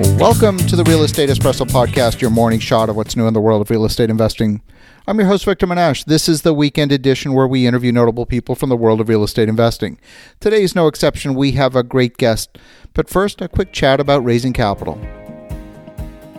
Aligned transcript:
Welcome 0.00 0.56
to 0.56 0.76
the 0.76 0.84
Real 0.84 1.02
Estate 1.02 1.28
Espresso 1.28 1.66
Podcast, 1.66 2.22
your 2.22 2.30
morning 2.30 2.58
shot 2.58 2.88
of 2.88 2.96
what's 2.96 3.16
new 3.16 3.26
in 3.26 3.34
the 3.34 3.40
world 3.40 3.60
of 3.60 3.68
real 3.68 3.84
estate 3.84 4.08
investing. 4.08 4.62
I'm 5.06 5.18
your 5.18 5.28
host, 5.28 5.44
Victor 5.44 5.66
Menasce. 5.66 6.06
This 6.06 6.26
is 6.26 6.40
the 6.40 6.54
weekend 6.54 6.90
edition 6.90 7.34
where 7.34 7.46
we 7.46 7.66
interview 7.66 7.92
notable 7.92 8.24
people 8.24 8.54
from 8.54 8.70
the 8.70 8.78
world 8.78 9.02
of 9.02 9.10
real 9.10 9.22
estate 9.22 9.50
investing. 9.50 10.00
Today 10.40 10.62
is 10.62 10.74
no 10.74 10.86
exception. 10.86 11.34
We 11.34 11.52
have 11.52 11.76
a 11.76 11.82
great 11.82 12.16
guest. 12.16 12.56
But 12.94 13.10
first, 13.10 13.42
a 13.42 13.48
quick 13.48 13.74
chat 13.74 14.00
about 14.00 14.24
raising 14.24 14.54
capital. 14.54 14.98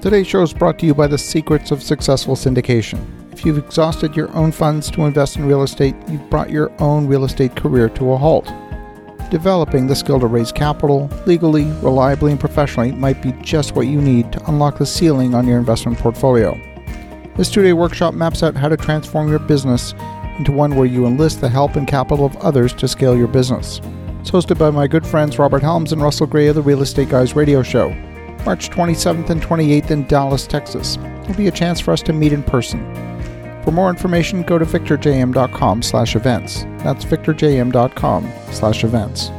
Today's 0.01 0.25
show 0.25 0.41
is 0.41 0.53
brought 0.53 0.79
to 0.79 0.87
you 0.87 0.95
by 0.95 1.05
the 1.05 1.19
secrets 1.19 1.69
of 1.69 1.83
successful 1.83 2.35
syndication. 2.35 3.05
If 3.31 3.45
you've 3.45 3.59
exhausted 3.59 4.15
your 4.15 4.35
own 4.35 4.51
funds 4.51 4.89
to 4.89 5.05
invest 5.05 5.35
in 5.35 5.45
real 5.45 5.61
estate, 5.61 5.95
you've 6.09 6.27
brought 6.31 6.49
your 6.49 6.71
own 6.81 7.05
real 7.05 7.25
estate 7.25 7.55
career 7.55 7.89
to 7.89 8.13
a 8.13 8.17
halt. 8.17 8.51
Developing 9.32 9.88
the 9.88 9.95
skill 9.95 10.20
to 10.20 10.27
raise 10.27 10.52
capital 10.52 11.09
legally, 11.25 11.63
reliably, 11.81 12.31
and 12.31 12.39
professionally 12.39 12.91
might 12.91 13.21
be 13.21 13.31
just 13.41 13.77
what 13.77 13.88
you 13.88 14.02
need 14.02 14.30
to 14.34 14.49
unlock 14.49 14.77
the 14.77 14.85
ceiling 14.85 15.34
on 15.34 15.48
your 15.48 15.58
investment 15.58 15.98
portfolio. 15.98 16.59
This 17.38 17.49
two 17.49 17.63
day 17.63 17.72
workshop 17.72 18.13
maps 18.13 18.44
out 18.44 18.58
how 18.58 18.67
to 18.67 18.75
transform 18.75 19.30
your 19.30 19.39
business 19.39 19.94
into 20.38 20.52
one 20.52 20.75
where 20.75 20.86
you 20.86 21.05
enlist 21.05 21.39
the 21.39 21.48
help 21.48 21.77
and 21.77 21.88
capital 21.88 22.25
of 22.25 22.36
others 22.38 22.73
to 22.73 22.89
scale 22.89 23.16
your 23.16 23.30
business. 23.30 23.80
It's 24.20 24.31
hosted 24.31 24.59
by 24.59 24.70
my 24.70 24.86
good 24.86 25.08
friends 25.08 25.39
Robert 25.39 25.61
Helms 25.61 25.94
and 25.94 26.02
Russell 26.02 26.27
Gray 26.27 26.48
of 26.48 26.55
the 26.55 26.61
Real 26.61 26.81
Estate 26.81 27.08
Guys 27.08 27.34
radio 27.34 27.63
show. 27.63 27.91
March 28.45 28.70
27th 28.70 29.30
and 29.30 29.41
28th 29.41 29.91
in 29.91 30.05
Dallas, 30.08 30.45
Texas. 30.45 30.98
It'll 31.23 31.36
be 31.36 31.48
a 31.48 31.52
chance 31.52 31.80
for 31.80 31.94
us 31.94 32.02
to 32.02 32.11
meet 32.11 32.34
in 32.34 32.44
person. 32.44 32.81
For 33.63 33.71
more 33.71 33.89
information, 33.91 34.41
go 34.41 34.57
to 34.57 34.65
victorjm.com 34.65 35.81
slash 35.83 36.15
events. 36.15 36.63
That's 36.79 37.05
victorjm.com 37.05 38.31
slash 38.52 38.83
events. 38.83 39.29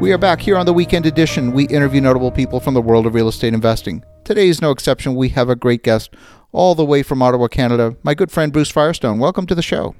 We 0.00 0.12
are 0.12 0.18
back 0.18 0.40
here 0.40 0.56
on 0.56 0.66
the 0.66 0.72
weekend 0.74 1.06
edition. 1.06 1.52
We 1.52 1.66
interview 1.68 2.00
notable 2.00 2.30
people 2.30 2.60
from 2.60 2.74
the 2.74 2.82
world 2.82 3.06
of 3.06 3.14
real 3.14 3.28
estate 3.28 3.54
investing. 3.54 4.04
Today 4.24 4.48
is 4.48 4.60
no 4.60 4.70
exception. 4.70 5.14
We 5.14 5.30
have 5.30 5.48
a 5.48 5.56
great 5.56 5.82
guest 5.82 6.14
all 6.52 6.74
the 6.74 6.84
way 6.84 7.02
from 7.02 7.22
Ottawa, 7.22 7.48
Canada, 7.48 7.96
my 8.02 8.14
good 8.14 8.30
friend 8.30 8.52
Bruce 8.52 8.70
Firestone. 8.70 9.18
Welcome 9.18 9.46
to 9.46 9.54
the 9.54 9.62
show. 9.62 9.94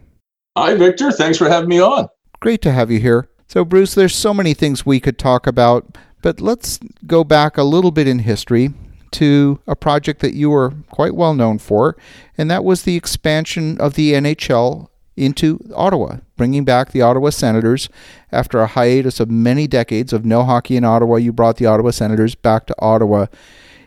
Hi, 0.56 0.75
Victor. 0.75 1.10
Thanks 1.10 1.38
for 1.38 1.48
having 1.48 1.69
me 1.70 1.80
on. 1.80 2.08
Great 2.41 2.60
to 2.62 2.72
have 2.72 2.91
you 2.91 2.98
here. 2.98 3.28
So, 3.47 3.64
Bruce, 3.64 3.94
there's 3.94 4.14
so 4.14 4.34
many 4.34 4.53
things 4.53 4.84
we 4.84 5.00
could 5.00 5.19
talk 5.19 5.47
about, 5.47 5.97
but 6.22 6.41
let's 6.41 6.78
go 7.06 7.25
back 7.25 7.56
a 7.56 7.62
little 7.62 7.91
bit 7.91 8.06
in 8.06 8.20
history 8.20 8.72
to 9.12 9.61
a 9.66 9.77
project 9.77 10.20
that 10.20 10.34
you 10.34 10.50
were 10.50 10.72
quite 10.91 11.14
well 11.14 11.34
known 11.34 11.58
for, 11.58 11.97
and 12.39 12.50
that 12.50 12.64
was 12.64 12.83
the 12.83 12.97
expansion 12.97 13.80
of 13.80 13.94
the 13.94 14.12
NHL 14.12 14.89
into 15.16 15.61
Ottawa, 15.75 16.19
bringing 16.36 16.64
back 16.64 16.92
the 16.92 17.03
Ottawa 17.03 17.31
Senators. 17.31 17.88
After 18.33 18.61
a 18.61 18.66
hiatus 18.66 19.20
of 19.20 19.31
many 19.31 19.66
decades 19.66 20.12
of 20.12 20.25
no 20.25 20.44
hockey 20.44 20.77
in 20.77 20.84
Ottawa, 20.84 21.16
you 21.16 21.33
brought 21.33 21.56
the 21.56 21.66
Ottawa 21.66 21.91
Senators 21.91 22.34
back 22.34 22.66
to 22.66 22.75
Ottawa. 22.78 23.27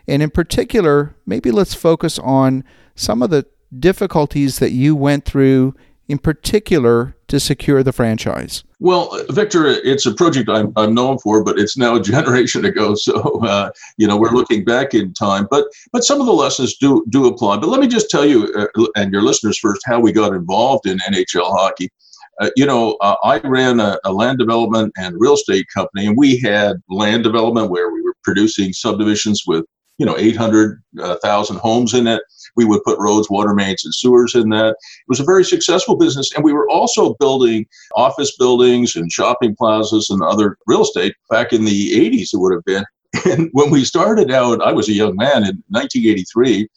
And 0.06 0.22
in 0.22 0.30
particular, 0.30 1.14
maybe 1.26 1.50
let's 1.50 1.74
focus 1.74 2.18
on 2.18 2.62
some 2.94 3.22
of 3.22 3.30
the 3.30 3.46
difficulties 3.76 4.58
that 4.58 4.70
you 4.70 4.94
went 4.94 5.24
through 5.24 5.74
in 6.08 6.18
particular 6.18 7.16
to 7.28 7.40
secure 7.40 7.82
the 7.82 7.92
franchise? 7.92 8.64
Well, 8.80 9.18
Victor, 9.30 9.66
it's 9.66 10.04
a 10.04 10.14
project 10.14 10.48
I'm, 10.48 10.72
I'm 10.76 10.94
known 10.94 11.18
for, 11.18 11.42
but 11.42 11.58
it's 11.58 11.76
now 11.76 11.96
a 11.96 12.02
generation 12.14 12.64
ago. 12.64 12.94
So, 12.94 13.44
uh, 13.44 13.70
you 13.96 14.06
know, 14.06 14.16
we're 14.16 14.32
looking 14.32 14.64
back 14.64 14.94
in 14.94 15.14
time. 15.14 15.48
But 15.50 15.66
but 15.92 16.04
some 16.04 16.20
of 16.20 16.26
the 16.26 16.32
lessons 16.32 16.76
do 16.76 17.04
do 17.08 17.26
apply. 17.26 17.58
But 17.58 17.68
let 17.68 17.80
me 17.80 17.86
just 17.86 18.10
tell 18.10 18.24
you 18.24 18.52
uh, 18.54 18.86
and 18.96 19.12
your 19.12 19.22
listeners 19.22 19.58
first 19.58 19.82
how 19.86 20.00
we 20.00 20.12
got 20.12 20.34
involved 20.34 20.86
in 20.86 20.98
NHL 20.98 21.50
hockey. 21.50 21.90
Uh, 22.40 22.50
you 22.56 22.66
know, 22.66 22.96
uh, 23.00 23.14
I 23.22 23.38
ran 23.38 23.78
a, 23.78 23.96
a, 24.04 24.12
land 24.12 24.38
development 24.38 24.92
and 24.96 25.14
real 25.20 25.34
estate 25.34 25.66
company, 25.72 26.06
and 26.06 26.16
we 26.16 26.40
had 26.40 26.82
land 26.88 27.22
development 27.22 27.70
where 27.70 27.92
we 27.92 28.02
were 28.02 28.16
producing 28.24 28.72
subdivisions 28.72 29.44
with 29.46 29.64
you 29.98 30.06
know 30.06 30.16
800,000 30.18 31.56
uh, 31.56 31.60
homes 31.60 31.94
in 31.94 32.06
it. 32.06 32.22
We 32.56 32.64
would 32.64 32.82
put 32.84 32.98
roads, 32.98 33.30
water 33.30 33.54
mains, 33.54 33.84
and 33.84 33.94
sewers 33.94 34.34
in 34.34 34.50
that. 34.50 34.70
It 34.70 35.08
was 35.08 35.20
a 35.20 35.24
very 35.24 35.44
successful 35.44 35.96
business, 35.96 36.30
and 36.34 36.44
we 36.44 36.52
were 36.52 36.68
also 36.68 37.14
building 37.14 37.66
office 37.96 38.36
buildings 38.36 38.96
and 38.96 39.10
shopping 39.10 39.54
plazas 39.56 40.08
and 40.10 40.22
other 40.22 40.56
real 40.66 40.82
estate 40.82 41.14
back 41.30 41.52
in 41.52 41.64
the 41.64 41.92
80s. 41.92 42.28
It 42.32 42.38
would 42.38 42.54
have 42.54 42.64
been. 42.64 42.84
And 43.30 43.48
when 43.52 43.70
we 43.70 43.84
started 43.84 44.32
out, 44.32 44.60
I 44.60 44.72
was 44.72 44.88
a 44.88 44.92
young 44.92 45.14
man 45.14 45.44
in 45.44 45.62
1983. 45.68 46.68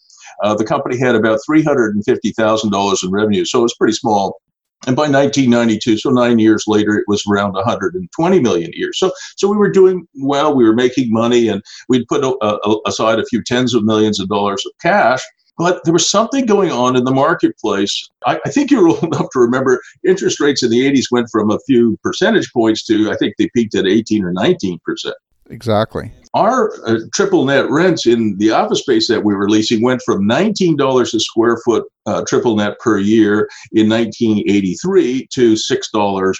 Uh, 0.43 0.53
the 0.53 0.63
company 0.63 0.95
had 0.97 1.15
about 1.15 1.39
$350,000 1.49 3.03
in 3.03 3.11
revenue, 3.11 3.43
so 3.43 3.59
it 3.59 3.63
was 3.63 3.75
pretty 3.75 3.93
small 3.93 4.39
and 4.85 4.95
by 4.95 5.03
1992, 5.03 5.97
so 5.97 6.09
nine 6.11 6.37
years 6.37 6.65
later, 6.67 6.97
it 6.97 7.05
was 7.07 7.23
around 7.27 7.53
120 7.53 8.39
million 8.39 8.71
a 8.73 8.77
year. 8.77 8.93
So, 8.93 9.11
so 9.35 9.49
we 9.49 9.57
were 9.57 9.71
doing 9.71 10.07
well. 10.21 10.55
We 10.55 10.65
were 10.65 10.73
making 10.73 11.11
money, 11.11 11.47
and 11.47 11.63
we'd 11.89 12.07
put 12.07 12.23
a, 12.23 12.37
a, 12.41 12.77
aside 12.85 13.19
a 13.19 13.25
few 13.25 13.43
tens 13.43 13.73
of 13.73 13.83
millions 13.83 14.19
of 14.19 14.29
dollars 14.29 14.63
of 14.65 14.71
cash. 14.79 15.21
But 15.57 15.83
there 15.83 15.93
was 15.93 16.09
something 16.09 16.45
going 16.45 16.71
on 16.71 16.95
in 16.95 17.03
the 17.03 17.11
marketplace. 17.11 18.07
I, 18.27 18.39
I 18.45 18.51
think 18.51 18.69
you're 18.69 18.87
old 18.89 19.03
enough 19.03 19.27
to 19.33 19.39
remember 19.39 19.81
interest 20.05 20.39
rates 20.39 20.61
in 20.61 20.69
the 20.69 20.79
80s 20.79 21.05
went 21.11 21.29
from 21.31 21.49
a 21.49 21.59
few 21.65 21.97
percentage 22.03 22.51
points 22.53 22.85
to 22.85 23.11
I 23.11 23.17
think 23.17 23.33
they 23.37 23.49
peaked 23.55 23.73
at 23.75 23.87
18 23.87 24.23
or 24.23 24.31
19 24.31 24.79
percent. 24.85 25.15
Exactly. 25.49 26.11
Our 26.37 26.71
uh, 26.85 26.99
triple 27.15 27.45
net 27.45 27.67
rents 27.67 28.05
in 28.05 28.37
the 28.37 28.51
office 28.51 28.81
space 28.81 29.07
that 29.07 29.23
we 29.23 29.33
were 29.33 29.49
leasing 29.49 29.81
went 29.81 30.03
from 30.03 30.29
$19 30.29 31.01
a 31.01 31.19
square 31.19 31.57
foot 31.65 31.85
uh, 32.05 32.23
triple 32.27 32.55
net 32.55 32.77
per 32.79 32.99
year 32.99 33.49
in 33.71 33.89
1983 33.89 35.29
to 35.33 35.53
$6 35.53 35.91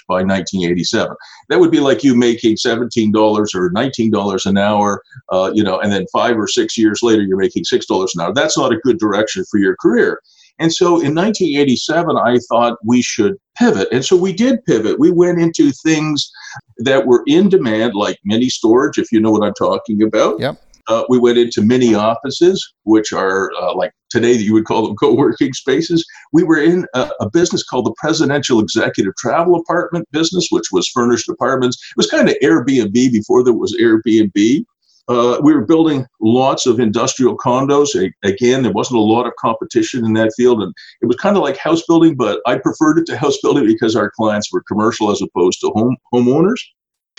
by 0.06 0.22
1987. 0.22 1.16
That 1.48 1.58
would 1.58 1.72
be 1.72 1.80
like 1.80 2.04
you 2.04 2.14
making 2.14 2.58
$17 2.58 3.12
or 3.16 3.70
$19 3.72 4.46
an 4.46 4.56
hour, 4.56 5.02
uh, 5.32 5.50
you 5.52 5.64
know, 5.64 5.80
and 5.80 5.90
then 5.90 6.06
five 6.12 6.38
or 6.38 6.46
six 6.46 6.78
years 6.78 7.00
later, 7.02 7.22
you're 7.22 7.36
making 7.36 7.64
$6 7.64 8.08
an 8.14 8.20
hour. 8.20 8.32
That's 8.32 8.56
not 8.56 8.72
a 8.72 8.78
good 8.78 9.00
direction 9.00 9.44
for 9.50 9.58
your 9.58 9.74
career. 9.80 10.22
And 10.58 10.72
so 10.72 11.00
in 11.00 11.14
1987, 11.14 12.16
I 12.16 12.38
thought 12.48 12.78
we 12.84 13.02
should 13.02 13.36
pivot. 13.56 13.88
And 13.92 14.04
so 14.04 14.16
we 14.16 14.32
did 14.32 14.64
pivot. 14.64 14.98
We 14.98 15.10
went 15.10 15.40
into 15.40 15.70
things 15.70 16.30
that 16.78 17.06
were 17.06 17.22
in 17.26 17.48
demand, 17.48 17.94
like 17.94 18.18
mini 18.24 18.48
storage, 18.48 18.98
if 18.98 19.10
you 19.12 19.20
know 19.20 19.30
what 19.30 19.44
I'm 19.44 19.54
talking 19.54 20.02
about. 20.02 20.40
Yep. 20.40 20.62
Uh, 20.88 21.04
we 21.10 21.18
went 21.18 21.36
into 21.36 21.60
mini 21.60 21.94
offices, 21.94 22.66
which 22.84 23.12
are 23.12 23.50
uh, 23.60 23.74
like 23.74 23.92
today 24.10 24.32
you 24.32 24.54
would 24.54 24.64
call 24.64 24.86
them 24.86 24.96
co-working 25.00 25.52
spaces. 25.52 26.04
We 26.32 26.44
were 26.44 26.58
in 26.58 26.86
a, 26.94 27.10
a, 27.20 27.30
business 27.30 27.62
called 27.62 27.84
the 27.84 27.94
Presidential 27.98 28.58
Executive 28.58 29.14
Travel 29.18 29.56
Apartment 29.56 30.08
business, 30.12 30.48
which 30.50 30.72
was 30.72 30.88
furnished 30.88 31.28
apartments. 31.28 31.76
It 31.90 31.96
was 31.98 32.10
kind 32.10 32.28
of 32.28 32.36
Airbnb 32.42 32.94
before 33.12 33.44
there 33.44 33.52
was 33.52 33.76
Airbnb. 33.78 34.64
Uh, 35.08 35.40
we 35.42 35.54
were 35.54 35.64
building 35.64 36.06
lots 36.20 36.66
of 36.66 36.78
industrial 36.78 37.36
condos. 37.36 37.88
again, 38.24 38.62
there 38.62 38.72
wasn't 38.72 38.98
a 38.98 39.02
lot 39.02 39.26
of 39.26 39.32
competition 39.38 40.04
in 40.04 40.12
that 40.12 40.32
field, 40.36 40.62
and 40.62 40.72
it 41.00 41.06
was 41.06 41.16
kind 41.16 41.36
of 41.36 41.42
like 41.42 41.56
house 41.56 41.82
building, 41.86 42.14
but 42.14 42.40
I 42.46 42.58
preferred 42.58 42.98
it 42.98 43.06
to 43.06 43.16
house 43.16 43.38
building 43.42 43.66
because 43.66 43.96
our 43.96 44.10
clients 44.10 44.52
were 44.52 44.62
commercial 44.68 45.10
as 45.10 45.22
opposed 45.22 45.60
to 45.60 45.70
home 45.70 45.96
homeowners. 46.12 46.60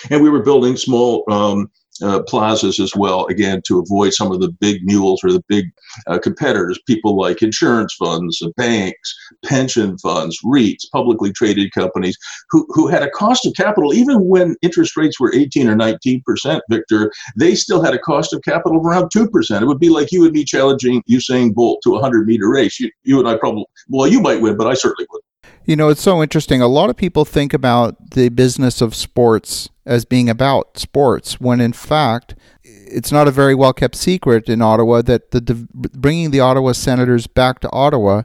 And 0.10 0.24
we 0.24 0.30
were 0.30 0.44
building 0.44 0.78
small 0.78 1.24
um, 1.30 1.70
uh, 2.02 2.22
plazas 2.24 2.80
as 2.80 2.96
well, 2.96 3.26
again, 3.28 3.62
to 3.68 3.80
avoid 3.80 4.14
some 4.14 4.32
of 4.32 4.40
the 4.40 4.52
big 4.60 4.84
mules 4.84 5.22
or 5.24 5.32
the 5.32 5.44
big 5.48 5.66
uh, 6.08 6.20
competitors, 6.20 6.80
people 6.88 7.18
like 7.18 7.42
insurance 7.42 7.94
funds, 7.94 8.42
banks, 8.58 9.16
pension 9.46 9.98
funds, 9.98 10.38
REITs, 10.46 10.90
publicly 10.92 11.32
traded 11.32 11.72
companies, 11.72 12.18
who, 12.50 12.66
who 12.70 12.88
had 12.88 13.04
a 13.04 13.10
cost 13.12 13.46
of 13.46 13.54
capital, 13.56 13.94
even 13.94 14.26
when 14.28 14.56
interest 14.62 14.98
rates 14.98 15.20
were 15.20 15.34
18 15.34 15.68
or 15.68 15.76
19 15.76 16.22
percent, 16.26 16.64
Victor, 16.70 17.12
they 17.38 17.56
still 17.56 17.82
had 17.82 17.94
a 17.94 18.00
cost 18.00 18.34
of 18.34 18.42
capital 18.44 18.80
of 18.80 18.86
around 18.86 19.10
2 19.12 19.30
percent. 19.30 19.64
It 19.64 19.68
would 19.68 19.80
be 19.80 19.90
like 19.90 20.12
you 20.12 20.22
would 20.22 20.34
be 20.34 20.44
challenging 20.44 21.04
Usain 21.10 21.54
Bolt 21.54 21.80
to 21.84 21.92
a 21.92 21.94
100 21.94 22.26
meter 22.28 22.50
race. 22.50 22.80
You, 22.80 22.90
you 23.04 23.20
and 23.20 23.28
I 23.28 23.38
probably, 23.38 23.66
well, 23.88 24.08
you 24.08 24.22
might 24.22 24.42
win, 24.42 24.58
but 24.58 24.68
I 24.68 24.74
certainly 24.74 25.08
would. 25.12 25.22
You 25.66 25.76
know, 25.76 25.90
it's 25.90 26.02
so 26.02 26.24
interesting. 26.24 26.62
A 26.62 26.68
lot 26.68 26.90
of 26.90 26.98
people 26.98 27.26
think 27.26 27.54
about 27.54 28.12
the 28.12 28.30
business 28.30 28.82
of 28.82 28.96
sports 28.96 29.70
as 29.86 30.04
being 30.04 30.30
about 30.30 30.78
sports, 30.80 31.40
when 31.40 31.62
in 31.62 31.74
fact, 31.74 32.36
it's 32.64 33.12
not 33.12 33.28
a 33.28 33.32
very 33.32 33.54
well 33.54 33.74
kept 33.74 33.96
secret 33.96 34.50
in 34.50 34.62
Ottawa 34.62 35.02
that 35.04 35.32
the 35.32 35.40
the 35.40 35.54
bringing 35.54 36.32
the 36.32 36.40
Ottawa 36.40 36.72
Senators 36.72 37.28
back 37.28 37.60
to 37.60 37.72
Ottawa 37.72 38.24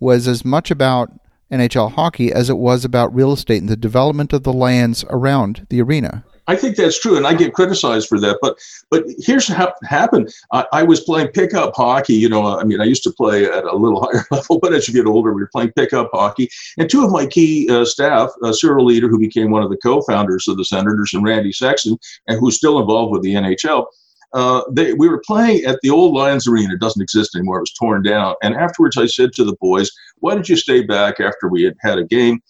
was 0.00 0.26
as 0.26 0.44
much 0.44 0.70
about 0.70 1.12
NHL 1.50 1.92
hockey 1.92 2.32
as 2.32 2.50
it 2.50 2.58
was 2.58 2.84
about 2.84 3.14
real 3.14 3.32
estate 3.32 3.60
and 3.60 3.68
the 3.68 3.76
development 3.76 4.32
of 4.32 4.42
the 4.42 4.52
lands 4.52 5.04
around 5.10 5.66
the 5.70 5.80
arena. 5.80 6.24
I 6.48 6.56
think 6.56 6.76
that's 6.76 6.98
true, 6.98 7.16
and 7.16 7.26
I 7.26 7.34
get 7.34 7.54
criticized 7.54 8.08
for 8.08 8.20
that. 8.20 8.38
But 8.40 8.58
but 8.90 9.04
here's 9.18 9.48
what 9.48 9.74
happened. 9.84 10.32
I, 10.52 10.66
I, 10.72 10.82
was 10.84 11.00
playing 11.00 11.28
pickup 11.28 11.74
hockey. 11.74 12.14
You 12.14 12.28
know, 12.28 12.46
I 12.46 12.64
mean, 12.64 12.80
I 12.80 12.84
used 12.84 13.02
to 13.04 13.12
play 13.12 13.46
at 13.46 13.64
a 13.64 13.74
little 13.74 14.02
higher 14.12 14.24
level, 14.30 14.58
but 14.60 14.72
as 14.72 14.86
you 14.86 14.94
get 14.94 15.06
older, 15.06 15.32
we 15.32 15.42
were 15.42 15.50
playing 15.52 15.72
pickup 15.72 16.10
hockey. 16.12 16.48
And 16.78 16.88
two 16.88 17.04
of 17.04 17.10
my 17.10 17.26
key 17.26 17.68
uh, 17.68 17.84
staff, 17.84 18.30
uh, 18.42 18.52
Cyril 18.52 18.86
Leeder, 18.86 19.08
who 19.08 19.18
became 19.18 19.50
one 19.50 19.62
of 19.62 19.70
the 19.70 19.78
co-founders 19.78 20.46
of 20.48 20.56
the 20.56 20.64
Senators, 20.64 21.12
and 21.14 21.24
Randy 21.24 21.52
Sexton, 21.52 21.98
and 22.28 22.38
who's 22.38 22.56
still 22.56 22.78
involved 22.78 23.12
with 23.12 23.22
the 23.22 23.34
NHL. 23.34 23.86
Uh, 24.32 24.62
they, 24.70 24.92
we 24.92 25.08
were 25.08 25.22
playing 25.26 25.64
at 25.64 25.80
the 25.82 25.90
old 25.90 26.14
Lions 26.14 26.46
Arena. 26.46 26.74
It 26.74 26.80
doesn't 26.80 27.02
exist 27.02 27.34
anymore. 27.34 27.58
It 27.58 27.62
was 27.62 27.72
torn 27.72 28.02
down. 28.02 28.34
And 28.42 28.54
afterwards, 28.54 28.96
I 28.96 29.06
said 29.06 29.32
to 29.34 29.44
the 29.44 29.56
boys, 29.60 29.90
"Why 30.18 30.34
did 30.34 30.48
you 30.48 30.56
stay 30.56 30.82
back 30.82 31.20
after 31.20 31.48
we 31.48 31.62
had 31.62 31.74
had 31.80 31.98
a 31.98 32.04
game?" 32.04 32.40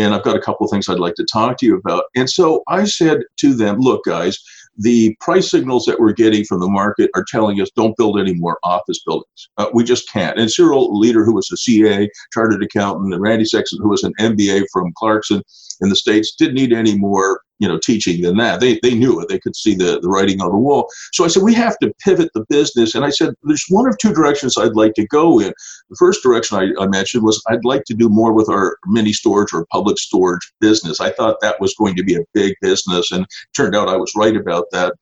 And 0.00 0.14
I've 0.14 0.24
got 0.24 0.36
a 0.36 0.40
couple 0.40 0.64
of 0.64 0.70
things 0.70 0.88
I'd 0.88 0.98
like 0.98 1.14
to 1.16 1.26
talk 1.30 1.58
to 1.58 1.66
you 1.66 1.76
about. 1.76 2.04
And 2.16 2.28
so 2.28 2.62
I 2.68 2.84
said 2.84 3.22
to 3.36 3.54
them, 3.54 3.78
look, 3.78 4.04
guys, 4.04 4.38
the 4.78 5.14
price 5.20 5.50
signals 5.50 5.84
that 5.84 6.00
we're 6.00 6.12
getting 6.12 6.44
from 6.44 6.60
the 6.60 6.68
market 6.68 7.10
are 7.14 7.24
telling 7.28 7.60
us 7.60 7.70
don't 7.76 7.96
build 7.96 8.18
any 8.18 8.34
more 8.34 8.58
office 8.62 9.02
buildings. 9.04 9.48
Uh, 9.58 9.66
we 9.74 9.84
just 9.84 10.10
can't. 10.10 10.38
And 10.38 10.50
Cyril 10.50 10.98
Leeder, 10.98 11.24
who 11.24 11.34
was 11.34 11.50
a 11.52 11.56
CA, 11.56 12.08
chartered 12.32 12.62
accountant, 12.62 13.12
and 13.12 13.22
Randy 13.22 13.44
Sexton, 13.44 13.80
who 13.82 13.90
was 13.90 14.04
an 14.04 14.14
MBA 14.18 14.64
from 14.72 14.92
Clarkson 14.96 15.42
in 15.82 15.88
the 15.90 15.96
States, 15.96 16.34
didn't 16.34 16.54
need 16.54 16.72
any 16.72 16.96
more 16.96 17.40
you 17.60 17.68
know 17.68 17.78
teaching 17.78 18.22
than 18.22 18.36
that. 18.38 18.58
They, 18.58 18.80
they 18.82 18.94
knew 18.94 19.20
it. 19.20 19.28
They 19.28 19.38
could 19.38 19.54
see 19.54 19.74
the, 19.74 20.00
the 20.00 20.08
writing 20.08 20.40
on 20.40 20.50
the 20.50 20.56
wall. 20.56 20.88
So 21.12 21.24
i 21.24 21.28
said 21.28 21.42
we 21.42 21.54
have 21.54 21.78
to 21.78 21.92
pivot 22.04 22.30
the 22.34 22.44
business. 22.48 22.94
And 22.94 23.04
i 23.04 23.10
said 23.10 23.34
there's 23.44 23.64
one 23.68 23.86
of 23.86 23.96
two 23.98 24.12
directions 24.12 24.56
i'd 24.58 24.74
like 24.74 24.94
to 24.94 25.06
go 25.06 25.38
in. 25.38 25.52
The 25.90 25.96
first 25.98 26.22
direction 26.22 26.58
I, 26.58 26.82
I 26.82 26.86
mentioned 26.88 27.22
was 27.22 27.40
i'd 27.50 27.64
like 27.64 27.84
to 27.84 27.94
do 27.94 28.08
more 28.08 28.32
with 28.32 28.48
our 28.48 28.76
mini 28.86 29.12
storage 29.12 29.52
or 29.52 29.66
public 29.70 29.98
storage 29.98 30.50
business. 30.60 31.00
I 31.00 31.12
thought 31.12 31.40
that 31.42 31.60
was 31.60 31.74
going 31.74 31.94
to 31.96 32.02
be 32.02 32.16
a 32.16 32.24
big 32.34 32.56
business 32.60 33.12
and 33.12 33.26
turned 33.54 33.76
out 33.76 33.88
i 33.88 33.96
was 33.96 34.12
right 34.16 34.36
about 34.36 34.64
that. 34.72 34.94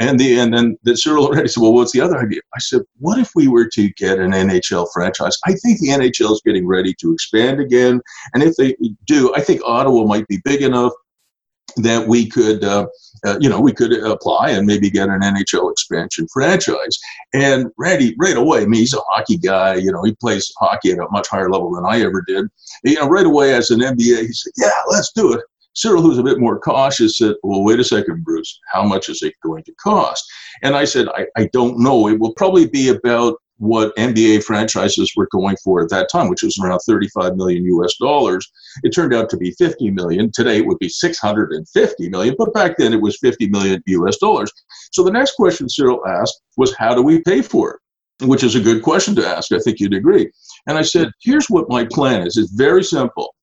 And 0.00 0.18
the 0.18 0.38
and 0.38 0.52
then 0.52 0.76
the 0.82 0.96
Cyril 0.96 1.26
already 1.26 1.48
said, 1.48 1.62
well, 1.62 1.72
what's 1.72 1.92
the 1.92 2.00
other 2.00 2.18
idea? 2.18 2.40
I 2.54 2.58
said, 2.58 2.82
what 2.98 3.18
if 3.18 3.30
we 3.34 3.48
were 3.48 3.68
to 3.70 3.88
get 3.90 4.18
an 4.18 4.32
NHL 4.32 4.88
franchise? 4.92 5.38
I 5.46 5.52
think 5.54 5.78
the 5.78 5.88
NHL 5.88 6.32
is 6.32 6.42
getting 6.44 6.66
ready 6.66 6.94
to 7.00 7.12
expand 7.12 7.60
again, 7.60 8.00
and 8.34 8.42
if 8.42 8.56
they 8.56 8.76
do, 9.06 9.32
I 9.34 9.40
think 9.40 9.62
Ottawa 9.64 10.04
might 10.04 10.26
be 10.26 10.40
big 10.44 10.62
enough 10.62 10.92
that 11.76 12.06
we 12.06 12.28
could, 12.28 12.64
uh, 12.64 12.86
uh, 13.24 13.36
you 13.40 13.48
know, 13.48 13.60
we 13.60 13.72
could 13.72 13.92
apply 13.92 14.50
and 14.50 14.66
maybe 14.66 14.90
get 14.90 15.08
an 15.08 15.20
NHL 15.20 15.70
expansion 15.70 16.26
franchise. 16.32 16.98
And 17.32 17.70
Randy, 17.78 18.14
right 18.18 18.36
away, 18.36 18.62
I 18.62 18.66
mean, 18.66 18.80
he's 18.80 18.94
a 18.94 19.00
hockey 19.08 19.38
guy. 19.38 19.76
You 19.76 19.92
know, 19.92 20.02
he 20.02 20.14
plays 20.14 20.52
hockey 20.58 20.92
at 20.92 20.98
a 20.98 21.08
much 21.10 21.28
higher 21.28 21.50
level 21.50 21.74
than 21.74 21.84
I 21.86 22.00
ever 22.02 22.22
did. 22.26 22.46
You 22.84 22.96
know, 22.96 23.08
right 23.08 23.26
away 23.26 23.54
as 23.54 23.70
an 23.70 23.80
MBA, 23.80 24.26
he 24.26 24.32
said, 24.32 24.52
"Yeah, 24.56 24.72
let's 24.90 25.12
do 25.12 25.32
it." 25.32 25.40
Cyril, 25.74 26.02
who's 26.02 26.18
a 26.18 26.22
bit 26.22 26.38
more 26.38 26.58
cautious, 26.58 27.18
said, 27.18 27.34
Well, 27.42 27.64
wait 27.64 27.80
a 27.80 27.84
second, 27.84 28.24
Bruce, 28.24 28.60
how 28.72 28.84
much 28.84 29.08
is 29.08 29.22
it 29.22 29.34
going 29.42 29.64
to 29.64 29.74
cost? 29.74 30.24
And 30.62 30.76
I 30.76 30.84
said, 30.84 31.08
I, 31.08 31.26
I 31.36 31.48
don't 31.52 31.80
know. 31.80 32.08
It 32.08 32.20
will 32.20 32.32
probably 32.34 32.68
be 32.68 32.88
about 32.88 33.38
what 33.58 33.94
NBA 33.96 34.42
franchises 34.44 35.12
were 35.16 35.28
going 35.30 35.56
for 35.62 35.82
at 35.82 35.90
that 35.90 36.10
time, 36.10 36.28
which 36.28 36.42
was 36.42 36.58
around 36.58 36.80
35 36.80 37.36
million 37.36 37.64
US 37.64 37.96
dollars. 37.96 38.50
It 38.82 38.90
turned 38.90 39.14
out 39.14 39.30
to 39.30 39.36
be 39.36 39.52
50 39.52 39.90
million. 39.90 40.30
Today 40.32 40.58
it 40.58 40.66
would 40.66 40.78
be 40.78 40.88
650 40.88 42.08
million, 42.08 42.34
but 42.38 42.52
back 42.52 42.76
then 42.76 42.92
it 42.92 43.00
was 43.00 43.18
50 43.18 43.48
million 43.48 43.82
US 43.86 44.18
dollars. 44.18 44.50
So 44.92 45.02
the 45.02 45.12
next 45.12 45.36
question 45.36 45.68
Cyril 45.68 46.06
asked 46.06 46.40
was, 46.56 46.74
How 46.76 46.94
do 46.94 47.02
we 47.02 47.20
pay 47.22 47.42
for 47.42 47.74
it? 47.74 48.26
Which 48.26 48.44
is 48.44 48.54
a 48.54 48.60
good 48.60 48.82
question 48.82 49.14
to 49.16 49.26
ask. 49.26 49.52
I 49.52 49.58
think 49.58 49.80
you'd 49.80 49.94
agree. 49.94 50.30
And 50.66 50.76
I 50.76 50.82
said, 50.82 51.10
Here's 51.22 51.48
what 51.48 51.68
my 51.68 51.84
plan 51.84 52.26
is 52.26 52.36
it's 52.36 52.52
very 52.52 52.82
simple. 52.82 53.34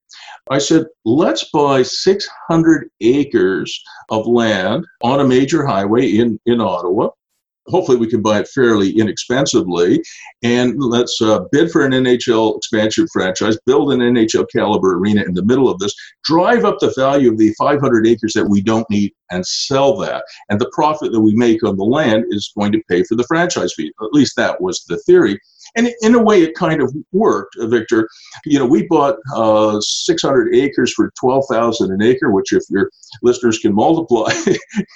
I 0.49 0.57
said, 0.57 0.85
let's 1.05 1.49
buy 1.51 1.83
600 1.83 2.89
acres 2.99 3.83
of 4.09 4.27
land 4.27 4.85
on 5.03 5.19
a 5.19 5.27
major 5.27 5.65
highway 5.65 6.17
in, 6.17 6.39
in 6.45 6.59
Ottawa. 6.59 7.09
Hopefully, 7.71 7.97
we 7.97 8.07
can 8.07 8.21
buy 8.21 8.39
it 8.39 8.47
fairly 8.47 8.91
inexpensively. 8.91 10.01
And 10.43 10.75
let's 10.77 11.21
uh, 11.21 11.41
bid 11.51 11.71
for 11.71 11.85
an 11.85 11.93
NHL 11.93 12.57
expansion 12.57 13.07
franchise, 13.11 13.57
build 13.65 13.93
an 13.93 13.99
NHL 13.99 14.45
caliber 14.53 14.95
arena 14.95 15.23
in 15.23 15.33
the 15.33 15.45
middle 15.45 15.69
of 15.69 15.79
this, 15.79 15.95
drive 16.23 16.65
up 16.65 16.79
the 16.79 16.93
value 16.95 17.31
of 17.31 17.37
the 17.37 17.53
500 17.57 18.07
acres 18.07 18.33
that 18.33 18.47
we 18.47 18.61
don't 18.61 18.89
need, 18.89 19.13
and 19.31 19.45
sell 19.45 19.97
that. 19.97 20.23
And 20.49 20.59
the 20.59 20.69
profit 20.73 21.11
that 21.11 21.21
we 21.21 21.35
make 21.35 21.63
on 21.63 21.77
the 21.77 21.83
land 21.83 22.25
is 22.29 22.51
going 22.57 22.71
to 22.73 22.81
pay 22.89 23.03
for 23.03 23.15
the 23.15 23.23
franchise 23.23 23.73
fee. 23.73 23.91
At 24.01 24.13
least 24.13 24.35
that 24.35 24.61
was 24.61 24.83
the 24.87 24.97
theory. 24.99 25.39
And 25.75 25.89
in 26.01 26.15
a 26.15 26.21
way, 26.21 26.41
it 26.41 26.55
kind 26.55 26.81
of 26.81 26.93
worked, 27.11 27.55
uh, 27.57 27.67
Victor. 27.67 28.07
You 28.45 28.59
know, 28.59 28.65
we 28.65 28.87
bought 28.87 29.17
uh, 29.35 29.79
600 29.79 30.53
acres 30.55 30.93
for 30.93 31.11
12,000 31.19 31.91
an 31.91 32.01
acre, 32.01 32.31
which, 32.31 32.51
if 32.51 32.63
your 32.69 32.89
listeners 33.21 33.59
can 33.59 33.73
multiply, 33.73 34.31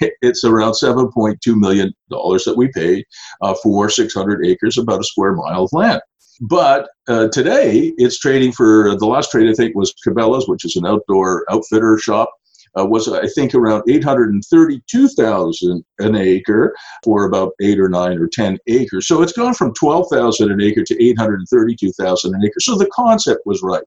it's 0.22 0.44
around 0.44 0.72
7.2 0.72 1.36
million 1.58 1.92
dollars 2.10 2.44
that 2.44 2.56
we 2.56 2.68
paid 2.72 3.04
uh, 3.40 3.54
for 3.62 3.88
600 3.88 4.46
acres, 4.46 4.78
about 4.78 5.00
a 5.00 5.04
square 5.04 5.34
mile 5.34 5.64
of 5.64 5.72
land. 5.72 6.00
But 6.40 6.88
uh, 7.08 7.28
today, 7.28 7.94
it's 7.96 8.18
trading 8.18 8.52
for 8.52 8.96
the 8.96 9.06
last 9.06 9.30
trade 9.30 9.48
I 9.48 9.54
think 9.54 9.74
was 9.74 9.94
Cabela's, 10.06 10.48
which 10.48 10.64
is 10.64 10.76
an 10.76 10.86
outdoor 10.86 11.44
outfitter 11.50 11.98
shop 11.98 12.30
uh, 12.78 12.86
was 12.86 13.08
I 13.08 13.26
think 13.28 13.54
around 13.54 13.82
832,000 13.88 15.84
an 15.98 16.16
acre 16.16 16.74
for 17.04 17.24
about 17.24 17.52
eight 17.60 17.80
or 17.80 17.88
nine 17.88 18.18
or 18.18 18.28
10 18.28 18.58
acres. 18.66 19.06
So 19.08 19.22
it's 19.22 19.32
gone 19.32 19.54
from 19.54 19.72
12,000 19.74 20.50
an 20.50 20.60
acre 20.60 20.84
to 20.84 21.04
832,000 21.04 22.34
an 22.34 22.44
acre. 22.44 22.60
So 22.60 22.76
the 22.76 22.90
concept 22.92 23.42
was 23.46 23.62
right. 23.62 23.84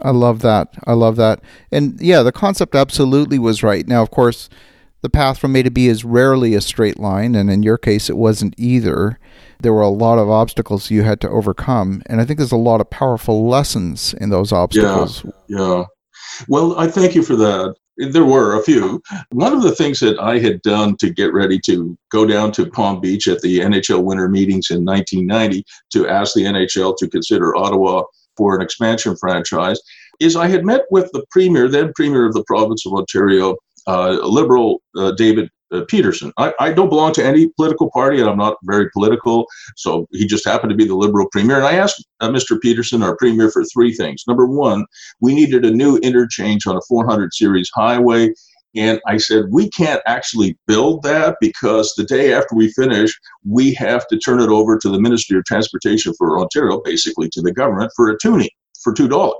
I 0.00 0.10
love 0.10 0.40
that. 0.40 0.68
I 0.86 0.94
love 0.94 1.16
that. 1.16 1.40
And 1.70 2.00
yeah, 2.00 2.22
the 2.22 2.32
concept 2.32 2.74
absolutely 2.74 3.38
was 3.38 3.62
right. 3.62 3.86
Now, 3.86 4.02
of 4.02 4.10
course, 4.10 4.48
the 5.02 5.10
path 5.10 5.38
from 5.38 5.54
A 5.56 5.62
to 5.64 5.70
B 5.70 5.88
is 5.88 6.04
rarely 6.04 6.54
a 6.54 6.60
straight 6.60 6.98
line, 6.98 7.34
and 7.34 7.50
in 7.50 7.62
your 7.62 7.76
case, 7.76 8.08
it 8.08 8.16
wasn't 8.16 8.54
either. 8.56 9.18
There 9.60 9.72
were 9.72 9.82
a 9.82 9.88
lot 9.88 10.18
of 10.18 10.30
obstacles 10.30 10.90
you 10.90 11.02
had 11.02 11.20
to 11.22 11.28
overcome, 11.28 12.02
and 12.06 12.20
I 12.20 12.24
think 12.24 12.38
there's 12.38 12.52
a 12.52 12.56
lot 12.56 12.80
of 12.80 12.88
powerful 12.88 13.48
lessons 13.48 14.14
in 14.14 14.30
those 14.30 14.52
obstacles. 14.52 15.24
Yeah, 15.48 15.58
yeah. 15.58 15.84
Well, 16.48 16.78
I 16.78 16.86
thank 16.86 17.14
you 17.14 17.22
for 17.22 17.36
that. 17.36 17.74
There 18.10 18.24
were 18.24 18.58
a 18.58 18.62
few. 18.62 19.00
One 19.30 19.52
of 19.52 19.62
the 19.62 19.74
things 19.74 20.00
that 20.00 20.18
I 20.18 20.38
had 20.38 20.60
done 20.62 20.96
to 20.96 21.10
get 21.10 21.32
ready 21.32 21.58
to 21.66 21.96
go 22.10 22.26
down 22.26 22.52
to 22.52 22.70
Palm 22.70 23.00
Beach 23.00 23.28
at 23.28 23.40
the 23.40 23.60
NHL 23.60 24.02
winter 24.02 24.28
meetings 24.28 24.70
in 24.70 24.84
1990 24.84 25.64
to 25.92 26.08
ask 26.08 26.34
the 26.34 26.44
NHL 26.44 26.96
to 26.98 27.08
consider 27.08 27.56
Ottawa 27.56 28.02
for 28.36 28.56
an 28.56 28.62
expansion 28.62 29.16
franchise 29.16 29.80
is 30.20 30.36
I 30.36 30.46
had 30.48 30.64
met 30.64 30.82
with 30.90 31.10
the 31.12 31.24
premier, 31.30 31.68
then 31.68 31.92
premier 31.94 32.26
of 32.26 32.34
the 32.34 32.44
province 32.44 32.86
of 32.86 32.92
Ontario, 32.92 33.56
uh, 33.86 34.10
Liberal 34.22 34.80
uh, 34.96 35.12
David 35.12 35.48
uh, 35.72 35.84
Peterson. 35.88 36.32
I, 36.36 36.52
I, 36.60 36.72
don't 36.72 36.88
belong 36.88 37.12
to 37.14 37.24
any 37.24 37.48
political 37.56 37.90
party, 37.90 38.20
and 38.20 38.28
I'm 38.28 38.38
not 38.38 38.58
very 38.64 38.90
political. 38.90 39.46
So 39.76 40.06
he 40.12 40.26
just 40.26 40.44
happened 40.44 40.70
to 40.70 40.76
be 40.76 40.86
the 40.86 40.94
Liberal 40.94 41.28
premier. 41.30 41.56
And 41.56 41.66
I 41.66 41.74
asked 41.74 42.04
uh, 42.20 42.28
Mr. 42.28 42.60
Peterson, 42.60 43.02
our 43.02 43.16
premier, 43.16 43.50
for 43.50 43.64
three 43.64 43.94
things. 43.94 44.24
Number 44.26 44.46
one, 44.46 44.84
we 45.20 45.34
needed 45.34 45.64
a 45.64 45.70
new 45.70 45.96
interchange 45.98 46.66
on 46.66 46.76
a 46.76 46.82
400 46.88 47.32
series 47.32 47.70
highway. 47.74 48.32
And 48.74 49.00
I 49.06 49.18
said, 49.18 49.46
we 49.50 49.68
can't 49.68 50.00
actually 50.06 50.56
build 50.66 51.02
that 51.02 51.36
because 51.40 51.94
the 51.94 52.04
day 52.04 52.32
after 52.32 52.54
we 52.54 52.72
finish, 52.72 53.12
we 53.46 53.74
have 53.74 54.06
to 54.08 54.18
turn 54.18 54.40
it 54.40 54.48
over 54.48 54.78
to 54.78 54.88
the 54.88 55.00
Ministry 55.00 55.36
of 55.36 55.44
Transportation 55.44 56.14
for 56.16 56.40
Ontario, 56.40 56.80
basically 56.82 57.28
to 57.30 57.42
the 57.42 57.52
government, 57.52 57.92
for 57.94 58.10
a 58.10 58.16
toonie 58.18 58.48
for 58.82 58.94
$2 58.94 59.34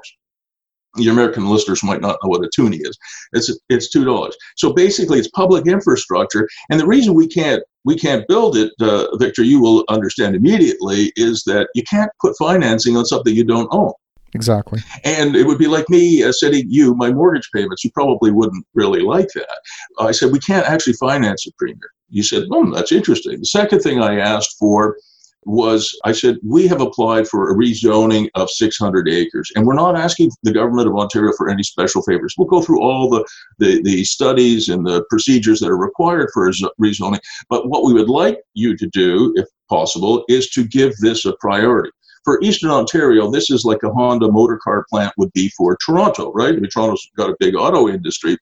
your 0.97 1.13
American 1.13 1.49
listeners 1.49 1.83
might 1.83 2.01
not 2.01 2.19
know 2.23 2.29
what 2.29 2.45
a 2.45 2.51
toonie 2.55 2.81
is. 2.83 2.99
It's 3.33 3.51
it's 3.69 3.91
two 3.91 4.05
dollars. 4.05 4.37
So 4.57 4.73
basically, 4.73 5.19
it's 5.19 5.29
public 5.29 5.67
infrastructure, 5.67 6.49
and 6.71 6.79
the 6.79 6.87
reason 6.87 7.15
we 7.15 7.29
can't 7.29 7.63
we 7.85 7.97
can't 7.97 8.27
build 8.29 8.57
it, 8.57 8.73
uh, 8.81 9.17
Victor, 9.17 9.43
you 9.43 9.61
will 9.61 9.85
understand 9.89 10.37
immediately, 10.37 11.13
is 11.17 11.43
that 11.45 11.69
you 11.75 11.83
can't 11.83 12.11
put 12.21 12.37
financing 12.37 12.97
on 12.97 13.05
something 13.05 13.35
you 13.35 13.45
don't 13.45 13.69
own. 13.73 13.93
Exactly. 14.35 14.81
And 15.05 15.37
it 15.37 15.47
would 15.47 15.59
be 15.59 15.67
like 15.67 15.91
me 15.91 16.23
uh, 16.23 16.33
sending 16.33 16.65
you 16.69 16.95
my 16.95 17.13
mortgage 17.13 17.49
payments. 17.55 17.85
You 17.85 17.91
probably 17.93 18.31
wouldn't 18.31 18.67
really 18.73 19.03
like 19.03 19.29
that. 19.35 19.61
I 19.99 20.13
said 20.13 20.33
we 20.33 20.39
can't 20.39 20.67
actually 20.67 20.95
finance 20.95 21.47
a 21.47 21.53
premier. 21.59 21.91
You 22.09 22.23
said, 22.23 22.45
"Hmm, 22.51 22.71
that's 22.73 22.93
interesting." 22.93 23.39
The 23.39 23.47
second 23.47 23.81
thing 23.81 24.03
I 24.03 24.19
asked 24.19 24.57
for 24.59 24.97
was 25.45 25.99
I 26.05 26.13
said, 26.13 26.39
we 26.47 26.67
have 26.69 26.81
applied 26.81 27.27
for 27.27 27.51
a 27.51 27.55
rezoning 27.55 28.29
of 28.35 28.51
600 28.51 29.09
acres, 29.09 29.51
and 29.55 29.67
we're 29.67 29.75
not 29.75 29.97
asking 29.97 30.31
the 30.43 30.53
government 30.53 30.89
of 30.89 30.97
Ontario 30.97 31.33
for 31.37 31.49
any 31.49 31.63
special 31.63 32.03
favors. 32.03 32.35
We'll 32.37 32.49
go 32.49 32.63
through 32.63 32.83
all 32.83 33.09
the, 33.09 33.25
the, 33.59 33.83
the 33.83 34.05
studies 34.05 34.69
and 34.69 34.87
the 34.87 35.05
procedures 35.11 35.61
that 35.61 35.69
are 35.69 35.77
required 35.77 36.31
for 36.33 36.51
rezoning, 36.81 37.21
but 37.49 37.69
what 37.69 37.85
we 37.85 37.93
would 37.95 38.09
like 38.09 38.39
you 38.55 38.77
to 38.77 38.87
do, 38.89 39.33
if 39.37 39.47
possible, 39.69 40.25
is 40.29 40.51
to 40.51 40.65
give 40.65 40.97
this 40.99 41.25
a 41.25 41.35
priority. 41.41 41.91
For 42.25 42.41
Eastern 42.43 42.71
Ontario, 42.71 43.31
this 43.31 43.51
is 43.51 43.65
like 43.65 43.83
a 43.83 43.91
Honda 43.91 44.31
motor 44.31 44.59
car 44.63 44.87
plant 44.89 45.13
would 45.17 45.33
be 45.33 45.49
for 45.57 45.77
Toronto, 45.85 46.33
right? 46.33 46.55
I 46.55 46.57
mean, 46.57 46.71
Toronto's 46.71 47.05
got 47.17 47.31
a 47.31 47.37
big 47.41 47.57
auto 47.57 47.89
industry. 47.89 48.37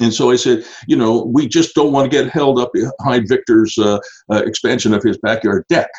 And 0.00 0.12
so 0.12 0.30
I 0.30 0.36
said, 0.36 0.64
you 0.86 0.96
know, 0.96 1.24
we 1.24 1.48
just 1.48 1.74
don't 1.74 1.92
want 1.92 2.10
to 2.10 2.16
get 2.16 2.30
held 2.30 2.60
up 2.60 2.72
behind 2.72 3.28
Victor's 3.28 3.76
uh, 3.78 3.98
uh, 4.32 4.42
expansion 4.44 4.92
of 4.94 5.02
his 5.02 5.18
backyard 5.18 5.64
deck. 5.68 5.90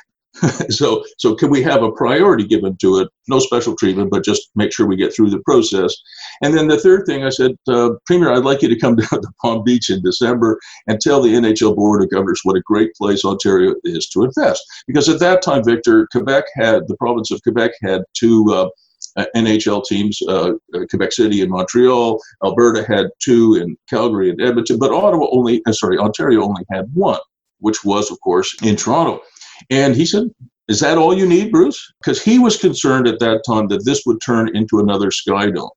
so, 0.69 1.03
so 1.17 1.35
can 1.35 1.49
we 1.49 1.61
have 1.63 1.83
a 1.83 1.91
priority 1.91 2.45
given 2.45 2.75
to 2.77 2.99
it? 2.99 3.07
No 3.27 3.39
special 3.39 3.75
treatment, 3.75 4.11
but 4.11 4.23
just 4.23 4.49
make 4.55 4.73
sure 4.73 4.85
we 4.85 4.95
get 4.95 5.13
through 5.13 5.29
the 5.29 5.39
process. 5.39 5.95
And 6.41 6.53
then 6.53 6.67
the 6.67 6.79
third 6.79 7.05
thing, 7.05 7.23
I 7.23 7.29
said, 7.29 7.51
uh, 7.67 7.91
Premier, 8.05 8.31
I'd 8.31 8.43
like 8.43 8.61
you 8.61 8.67
to 8.67 8.79
come 8.79 8.95
down 8.95 9.21
to 9.21 9.27
Palm 9.41 9.63
Beach 9.63 9.89
in 9.89 10.01
December 10.01 10.59
and 10.87 10.99
tell 10.99 11.21
the 11.21 11.33
NHL 11.33 11.75
Board 11.75 12.03
of 12.03 12.09
Governors 12.09 12.41
what 12.43 12.57
a 12.57 12.61
great 12.65 12.93
place 12.95 13.23
Ontario 13.23 13.75
is 13.83 14.09
to 14.09 14.23
invest. 14.23 14.63
Because 14.87 15.07
at 15.07 15.19
that 15.19 15.41
time, 15.41 15.63
Victor, 15.63 16.07
Quebec 16.11 16.45
had 16.55 16.87
the 16.87 16.97
province 16.97 17.31
of 17.31 17.41
Quebec 17.43 17.71
had 17.81 18.01
two. 18.13 18.45
Uh, 18.53 18.69
NHL 19.35 19.85
teams, 19.85 20.19
uh, 20.27 20.53
Quebec 20.89 21.13
City 21.13 21.41
and 21.41 21.49
Montreal. 21.49 22.19
Alberta 22.43 22.83
had 22.85 23.07
two 23.19 23.55
in 23.55 23.77
Calgary 23.89 24.29
and 24.29 24.41
Edmonton, 24.41 24.77
but 24.77 24.91
Ottawa 24.91 25.27
only, 25.31 25.61
uh, 25.65 25.71
sorry, 25.71 25.97
Ontario 25.97 26.43
only 26.43 26.63
had 26.69 26.85
one, 26.93 27.19
which 27.59 27.85
was, 27.85 28.11
of 28.11 28.19
course, 28.19 28.53
in 28.61 28.75
Toronto. 28.75 29.21
And 29.69 29.95
he 29.95 30.05
said, 30.05 30.27
Is 30.67 30.79
that 30.79 30.97
all 30.97 31.17
you 31.17 31.27
need, 31.27 31.51
Bruce? 31.51 31.93
Because 32.01 32.21
he 32.21 32.39
was 32.39 32.57
concerned 32.57 33.07
at 33.07 33.19
that 33.19 33.43
time 33.47 33.67
that 33.67 33.85
this 33.85 34.03
would 34.05 34.21
turn 34.21 34.55
into 34.55 34.79
another 34.79 35.11
Sky 35.11 35.49
Dome. 35.49 35.69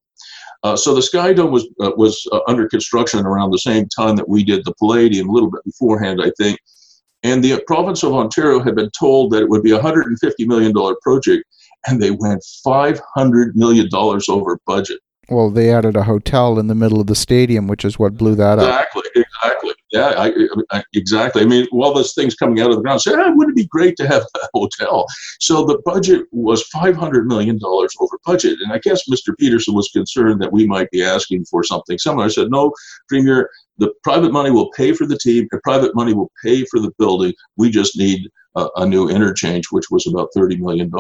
Uh, 0.65 0.77
so 0.77 0.95
the 0.95 1.03
Sky 1.03 1.33
Dome 1.33 1.53
was 1.53 1.69
uh, 1.81 1.93
was 1.97 2.27
uh, 2.33 2.41
under 2.49 2.69
construction 2.69 3.25
around 3.25 3.51
the 3.51 3.59
same 3.59 3.87
time 3.89 4.17
that 4.17 4.29
we 4.29 4.43
did 4.43 4.65
the 4.65 4.75
Palladium, 4.75 5.29
a 5.29 5.33
little 5.33 5.51
bit 5.51 5.65
beforehand, 5.65 6.21
I 6.23 6.33
think. 6.37 6.59
And 7.23 7.43
the 7.43 7.63
province 7.67 8.03
of 8.03 8.13
Ontario 8.13 8.63
had 8.63 8.77
been 8.77 8.91
told 8.99 9.33
that 9.33 9.43
it 9.43 9.49
would 9.49 9.63
be 9.63 9.73
a 9.73 9.79
$150 9.79 10.15
million 10.47 10.73
project, 11.03 11.45
and 11.87 12.01
they 12.01 12.13
went 12.13 12.45
$500 12.65 13.55
million 13.55 13.89
over 13.93 14.61
budget. 14.67 15.01
Well, 15.29 15.51
they 15.51 15.73
added 15.73 15.97
a 15.97 16.05
hotel 16.05 16.59
in 16.59 16.69
the 16.69 16.75
middle 16.75 17.01
of 17.01 17.07
the 17.07 17.15
stadium, 17.15 17.67
which 17.67 17.85
is 17.85 17.99
what 17.99 18.17
blew 18.17 18.35
that 18.37 18.59
exactly, 18.59 19.01
up. 19.01 19.07
Exactly, 19.15 19.25
exactly. 19.43 19.75
Yeah, 19.91 20.09
I, 20.09 20.33
I, 20.71 20.85
exactly. 20.95 21.43
I 21.43 21.47
mean, 21.47 21.67
while 21.71 21.95
this 21.95 22.15
thing's 22.15 22.35
coming 22.35 22.61
out 22.61 22.71
of 22.71 22.77
the 22.77 22.83
ground, 22.83 23.01
say, 23.01 23.15
ah, 23.15 23.31
wouldn't 23.31 23.59
it 23.59 23.63
be 23.63 23.69
great 23.69 23.97
to 23.97 24.07
have 24.07 24.23
a 24.35 24.49
hotel? 24.53 25.07
So 25.41 25.65
the 25.65 25.81
budget 25.85 26.27
was 26.31 26.69
$500 26.75 27.25
million 27.25 27.59
over 27.65 28.19
budget. 28.27 28.59
And 28.63 28.73
I 28.73 28.79
guess 28.79 29.09
Mr. 29.09 29.37
Peterson 29.39 29.75
was 29.75 29.89
concerned 29.89 30.43
that 30.43 30.53
we 30.53 30.67
might 30.67 30.91
be 30.91 31.03
asking 31.03 31.47
for 31.47 31.65
something 31.65 31.97
similar. 31.97 32.27
I 32.27 32.29
said, 32.29 32.51
no, 32.51 32.73
Premier, 33.09 33.49
the 33.79 33.93
private 34.03 34.33
money 34.33 34.51
will 34.51 34.71
pay 34.73 34.93
for 34.93 35.07
the 35.07 35.17
team, 35.17 35.49
the 35.51 35.61
private 35.65 35.95
money 35.95 36.13
will 36.13 36.31
pay 36.45 36.65
for 36.67 36.81
the 36.81 36.93
building. 36.99 37.33
We 37.57 37.71
just 37.71 37.97
need 37.97 38.29
a, 38.57 38.69
a 38.77 38.87
new 38.87 39.09
interchange, 39.09 39.67
which 39.71 39.87
was 39.91 40.07
about 40.07 40.29
$30 40.37 40.59
million. 40.59 40.91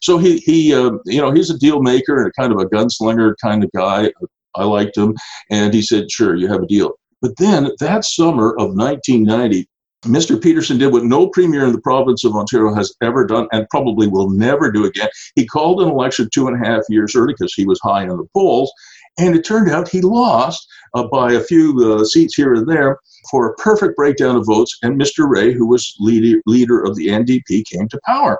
So 0.00 0.16
he, 0.16 0.38
he 0.38 0.72
uh, 0.72 0.92
you 1.04 1.20
know, 1.20 1.32
he's 1.32 1.50
a 1.50 1.58
deal 1.58 1.82
maker 1.82 2.22
and 2.22 2.32
kind 2.34 2.52
of 2.52 2.60
a 2.60 2.66
gunslinger 2.66 3.34
kind 3.42 3.62
of 3.62 3.70
guy. 3.72 4.10
I 4.54 4.64
liked 4.64 4.96
him. 4.96 5.14
And 5.50 5.74
he 5.74 5.82
said, 5.82 6.10
sure, 6.10 6.34
you 6.34 6.48
have 6.48 6.62
a 6.62 6.66
deal. 6.66 6.94
But 7.22 7.36
then 7.38 7.70
that 7.80 8.04
summer 8.04 8.50
of 8.58 8.74
1990, 8.74 9.68
Mr. 10.04 10.40
Peterson 10.40 10.78
did 10.78 10.92
what 10.92 11.04
no 11.04 11.28
premier 11.28 11.66
in 11.66 11.72
the 11.72 11.80
province 11.80 12.24
of 12.24 12.36
Ontario 12.36 12.74
has 12.74 12.94
ever 13.02 13.26
done 13.26 13.48
and 13.52 13.68
probably 13.70 14.06
will 14.06 14.30
never 14.30 14.70
do 14.70 14.84
again. 14.84 15.08
He 15.34 15.46
called 15.46 15.80
an 15.80 15.88
election 15.88 16.28
two 16.32 16.46
and 16.46 16.62
a 16.62 16.68
half 16.68 16.82
years 16.88 17.16
early 17.16 17.34
because 17.34 17.54
he 17.54 17.66
was 17.66 17.80
high 17.82 18.02
in 18.02 18.08
the 18.08 18.26
polls. 18.34 18.70
And 19.18 19.34
it 19.34 19.44
turned 19.44 19.70
out 19.70 19.88
he 19.88 20.02
lost 20.02 20.68
uh, 20.94 21.06
by 21.08 21.32
a 21.32 21.40
few 21.40 21.94
uh, 21.94 22.04
seats 22.04 22.34
here 22.34 22.54
and 22.54 22.68
there 22.68 22.98
for 23.30 23.48
a 23.48 23.54
perfect 23.54 23.96
breakdown 23.96 24.36
of 24.36 24.46
votes. 24.46 24.76
And 24.82 25.00
Mr. 25.00 25.28
Rae, 25.28 25.52
who 25.52 25.66
was 25.66 25.94
leader, 25.98 26.40
leader 26.46 26.84
of 26.84 26.96
the 26.96 27.08
NDP, 27.08 27.64
came 27.66 27.88
to 27.88 28.00
power. 28.04 28.38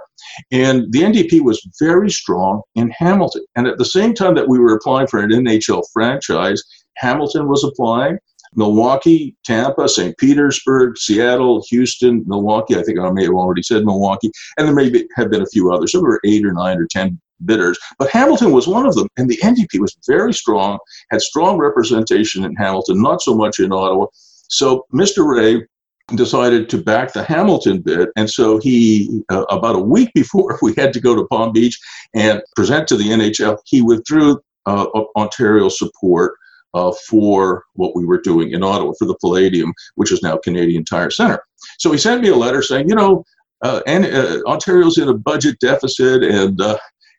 And 0.53 0.93
the 0.93 1.01
NDP 1.01 1.41
was 1.41 1.67
very 1.81 2.11
strong 2.11 2.63
in 2.75 2.91
Hamilton. 2.91 3.45
And 3.57 3.67
at 3.67 3.79
the 3.79 3.85
same 3.87 4.15
time 4.15 4.35
that 4.35 4.49
we 4.49 4.59
were 4.59 4.75
applying 4.75 5.07
for 5.07 5.21
an 5.21 5.31
NHL 5.31 5.83
franchise, 5.93 6.63
Hamilton 6.97 7.49
was 7.49 7.65
applying. 7.65 8.19
Milwaukee, 8.57 9.37
Tampa, 9.45 9.89
St. 9.89 10.17
Petersburg, 10.19 10.99
Seattle, 10.99 11.63
Houston, 11.69 12.25
Milwaukee. 12.27 12.77
I 12.77 12.83
think 12.83 12.99
I 12.99 13.11
may 13.11 13.25
have 13.25 13.35
already 13.35 13.63
said 13.63 13.85
Milwaukee, 13.85 14.31
and 14.57 14.67
there 14.67 14.75
may 14.75 14.91
be, 14.91 15.07
have 15.15 15.31
been 15.31 15.43
a 15.43 15.47
few 15.47 15.73
others. 15.73 15.93
So 15.93 16.01
there 16.01 16.09
were 16.09 16.21
eight 16.25 16.45
or 16.45 16.53
nine 16.53 16.79
or 16.79 16.87
ten 16.87 17.21
bidders, 17.45 17.79
but 17.99 18.11
Hamilton 18.11 18.53
was 18.53 18.67
one 18.67 18.87
of 18.87 18.95
them, 18.95 19.09
and 19.17 19.29
the 19.29 19.37
NDP 19.39 19.79
was 19.79 19.97
very 20.07 20.33
strong, 20.33 20.79
had 21.11 21.21
strong 21.21 21.59
representation 21.59 22.45
in 22.45 22.57
Hamilton, 22.57 23.03
not 23.03 23.21
so 23.21 23.35
much 23.35 23.59
in 23.59 23.73
Ottawa. 23.73 24.07
So 24.49 24.87
Mr. 24.93 25.27
Rae 25.27 25.67
decided 26.15 26.69
to 26.71 26.79
back 26.79 27.13
the 27.13 27.25
Hamilton 27.25 27.81
bid. 27.81 28.11
And 28.17 28.31
so 28.31 28.59
he, 28.59 29.23
uh, 29.29 29.45
about 29.51 29.75
a 29.75 29.81
week 29.81 30.13
before 30.15 30.59
we 30.63 30.73
had 30.77 30.93
to 30.93 31.01
go 31.01 31.17
to 31.17 31.27
Palm 31.27 31.53
Beach 31.53 31.79
and 32.15 32.43
present 32.55 32.87
to 32.89 32.97
the 32.97 33.09
NHL, 33.09 33.59
he 33.65 33.83
withdrew 33.83 34.41
uh, 34.67 34.87
Ontario 35.17 35.69
support 35.69 36.35
uh, 36.77 36.93
for 37.09 37.65
what 37.75 37.97
we 37.97 38.05
were 38.05 38.21
doing 38.21 38.53
in 38.53 38.63
Ottawa 38.63 38.93
for 38.99 39.07
the 39.07 39.17
Palladium, 39.17 39.73
which 39.95 40.13
is 40.13 40.23
now 40.23 40.37
Canadian 40.37 40.85
Tire 40.85 41.11
Center. 41.11 41.43
So 41.79 41.91
he 41.91 41.99
sent 41.99 42.23
me 42.23 42.29
a 42.29 42.37
letter 42.37 42.63
saying, 42.63 42.89
you 42.89 42.95
know, 42.95 43.25
uh, 43.63 43.81
and 43.87 44.05
uh, 44.05 44.43
Ontario's 44.47 44.99
in 44.99 45.09
a 45.09 45.15
budget 45.15 45.59
deficit, 45.61 46.23
and 46.23 46.61
uh, 46.61 46.77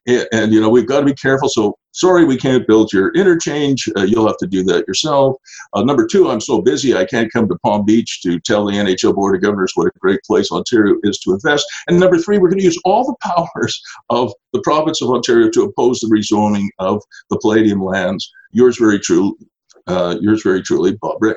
and 0.08 0.54
you 0.54 0.62
know 0.62 0.70
we've 0.70 0.88
got 0.88 1.02
to 1.02 1.06
be 1.06 1.14
careful. 1.14 1.50
So 1.50 1.78
sorry, 1.92 2.26
we 2.26 2.38
can't 2.38 2.68
build 2.68 2.94
your 2.94 3.12
interchange. 3.14 3.90
Uh, 3.98 4.04
you'll 4.04 4.28
have 4.28 4.38
to 4.38 4.48
do 4.48 4.64
that 4.64 4.88
yourself. 4.88 5.36
Uh, 5.74 5.84
number 5.84 6.08
two, 6.08 6.30
I'm 6.30 6.42
so 6.42 6.62
busy 6.62 6.96
I 6.96 7.06
can't 7.06 7.32
come 7.32 7.48
to 7.50 7.58
Palm 7.60 7.86
Beach 7.86 8.22
to 8.22 8.40
tell 8.40 8.66
the 8.66 8.74
NHL 8.74 9.16
Board 9.16 9.36
of 9.36 9.42
Governors 9.42 9.72
what 9.76 9.88
a 9.88 10.00
great 10.00 10.22
place 10.26 10.52
Ontario 10.52 10.96
is 11.04 11.20
to 11.20 11.34
invest. 11.34 11.66
And 11.88 12.00
number 12.00 12.18
three, 12.18 12.38
we're 12.38 12.50
going 12.50 12.60
to 12.60 12.66
use 12.66 12.80
all 12.86 13.04
the 13.04 13.16
powers 13.22 13.82
of 14.10 14.32
the 14.54 14.62
province 14.62 15.02
of 15.02 15.10
Ontario 15.10 15.50
to 15.50 15.64
oppose 15.64 16.00
the 16.00 16.08
rezoning 16.08 16.68
of 16.80 17.02
the 17.30 17.38
Palladium 17.40 17.84
lands. 17.84 18.32
Yours 18.52 18.78
very 18.78 19.00
true, 19.00 19.38
uh, 19.88 20.16
yours 20.22 20.44
very 20.44 20.62
truly, 20.62 20.96
Bob 21.02 21.18
Rae. 21.22 21.34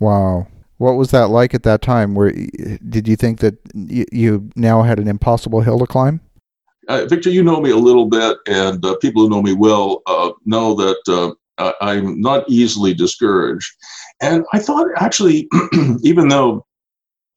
Wow. 0.00 0.46
What 0.78 0.94
was 0.94 1.12
that 1.12 1.28
like 1.28 1.54
at 1.54 1.62
that 1.62 1.80
time? 1.80 2.14
Where 2.14 2.32
did 2.32 3.06
you 3.06 3.14
think 3.14 3.38
that 3.38 3.54
you 3.74 4.50
now 4.56 4.82
had 4.82 4.98
an 4.98 5.06
impossible 5.06 5.60
hill 5.60 5.78
to 5.78 5.86
climb? 5.86 6.20
Uh, 6.88 7.06
Victor, 7.06 7.30
you 7.30 7.42
know 7.42 7.60
me 7.60 7.70
a 7.70 7.76
little 7.76 8.06
bit, 8.06 8.38
and 8.46 8.84
uh, 8.84 8.96
people 8.96 9.22
who 9.22 9.30
know 9.30 9.42
me 9.42 9.52
well 9.52 10.02
uh, 10.06 10.30
know 10.44 10.74
that 10.74 11.36
uh, 11.58 11.72
I'm 11.80 12.20
not 12.20 12.48
easily 12.48 12.94
discouraged. 12.94 13.70
And 14.20 14.44
I 14.52 14.58
thought 14.58 14.88
actually, 14.96 15.48
even 16.02 16.28
though 16.28 16.66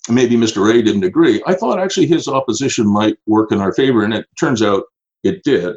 maybe 0.09 0.35
Mr. 0.35 0.65
Rae 0.65 0.81
didn't 0.81 1.03
agree, 1.03 1.43
I 1.45 1.53
thought 1.53 1.79
actually 1.79 2.07
his 2.07 2.27
opposition 2.27 2.87
might 2.91 3.17
work 3.27 3.51
in 3.51 3.61
our 3.61 3.73
favor, 3.73 4.03
and 4.03 4.13
it 4.13 4.25
turns 4.39 4.61
out 4.61 4.83
it 5.23 5.43
did. 5.43 5.75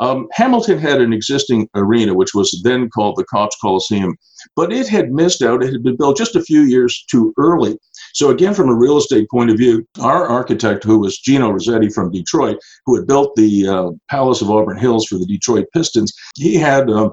Um, 0.00 0.28
Hamilton 0.32 0.78
had 0.78 1.00
an 1.00 1.12
existing 1.12 1.68
arena, 1.74 2.14
which 2.14 2.34
was 2.34 2.60
then 2.62 2.88
called 2.90 3.16
the 3.16 3.24
Copps 3.24 3.56
Coliseum, 3.60 4.16
but 4.54 4.72
it 4.72 4.88
had 4.88 5.10
missed 5.10 5.42
out. 5.42 5.62
It 5.62 5.72
had 5.72 5.82
been 5.82 5.96
built 5.96 6.16
just 6.16 6.36
a 6.36 6.42
few 6.42 6.62
years 6.62 7.04
too 7.10 7.32
early. 7.38 7.76
So, 8.18 8.30
again, 8.30 8.52
from 8.52 8.68
a 8.68 8.74
real 8.74 8.98
estate 8.98 9.30
point 9.30 9.48
of 9.48 9.56
view, 9.56 9.86
our 10.00 10.26
architect, 10.26 10.82
who 10.82 10.98
was 10.98 11.20
Gino 11.20 11.50
Rossetti 11.50 11.88
from 11.88 12.10
Detroit, 12.10 12.58
who 12.84 12.96
had 12.96 13.06
built 13.06 13.36
the 13.36 13.68
uh, 13.68 13.90
Palace 14.10 14.42
of 14.42 14.50
Auburn 14.50 14.76
Hills 14.76 15.06
for 15.06 15.18
the 15.18 15.24
Detroit 15.24 15.66
Pistons, 15.72 16.12
he 16.34 16.56
had 16.56 16.90
uh, 16.90 17.10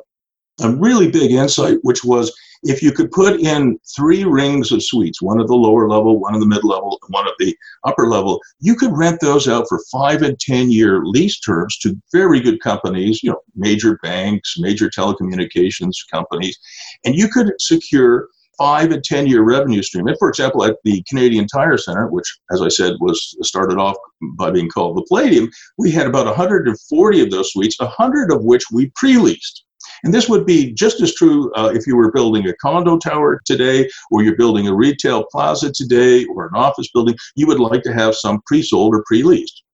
a 0.63 0.71
really 0.71 1.11
big 1.11 1.29
insight, 1.29 1.77
which 1.83 2.03
was 2.03 2.33
if 2.63 2.81
you 2.81 2.91
could 2.91 3.11
put 3.11 3.39
in 3.39 3.77
three 3.95 4.23
rings 4.23 4.71
of 4.71 4.83
suites, 4.83 5.21
one 5.21 5.39
at 5.39 5.45
the 5.45 5.53
lower 5.53 5.87
level, 5.87 6.19
one 6.19 6.33
at 6.33 6.39
the 6.39 6.47
mid 6.47 6.63
level, 6.63 6.97
and 7.03 7.13
one 7.13 7.27
at 7.27 7.35
the 7.37 7.55
upper 7.83 8.07
level, 8.07 8.41
you 8.59 8.73
could 8.73 8.97
rent 8.97 9.19
those 9.21 9.47
out 9.47 9.67
for 9.69 9.79
five 9.91 10.23
and 10.23 10.39
10 10.39 10.71
year 10.71 11.05
lease 11.05 11.39
terms 11.39 11.77
to 11.77 11.95
very 12.13 12.39
good 12.39 12.59
companies, 12.61 13.21
you 13.21 13.29
know, 13.29 13.41
major 13.53 13.99
banks, 14.01 14.55
major 14.57 14.89
telecommunications 14.89 15.93
companies, 16.11 16.57
and 17.05 17.13
you 17.13 17.27
could 17.27 17.53
secure 17.59 18.27
five 18.57 18.91
and 18.91 19.03
10 19.03 19.27
year 19.27 19.43
revenue 19.43 19.81
stream. 19.81 20.07
And 20.07 20.17
for 20.17 20.29
example, 20.29 20.63
at 20.63 20.77
the 20.83 21.03
Canadian 21.07 21.47
Tire 21.47 21.77
Center, 21.77 22.07
which, 22.07 22.27
as 22.51 22.61
I 22.61 22.69
said, 22.69 22.93
was 22.99 23.35
started 23.41 23.77
off 23.77 23.95
by 24.37 24.51
being 24.51 24.69
called 24.69 24.97
the 24.97 25.05
Palladium, 25.07 25.49
we 25.77 25.91
had 25.91 26.07
about 26.07 26.25
140 26.25 27.21
of 27.21 27.31
those 27.31 27.51
suites, 27.51 27.79
100 27.79 28.31
of 28.31 28.43
which 28.43 28.63
we 28.71 28.91
pre 28.95 29.17
leased. 29.17 29.63
And 30.03 30.13
this 30.13 30.29
would 30.29 30.45
be 30.45 30.73
just 30.73 31.01
as 31.01 31.13
true 31.15 31.51
uh, 31.53 31.71
if 31.73 31.87
you 31.87 31.95
were 31.95 32.11
building 32.11 32.47
a 32.47 32.55
condo 32.55 32.97
tower 32.97 33.41
today, 33.45 33.89
or 34.11 34.23
you're 34.23 34.35
building 34.35 34.67
a 34.67 34.75
retail 34.75 35.25
plaza 35.31 35.71
today, 35.71 36.25
or 36.25 36.45
an 36.45 36.55
office 36.55 36.89
building. 36.93 37.15
You 37.35 37.47
would 37.47 37.59
like 37.59 37.83
to 37.83 37.93
have 37.93 38.15
some 38.15 38.41
pre 38.45 38.61
sold 38.61 38.93
or 38.93 39.03
pre 39.05 39.23
leased. 39.23 39.64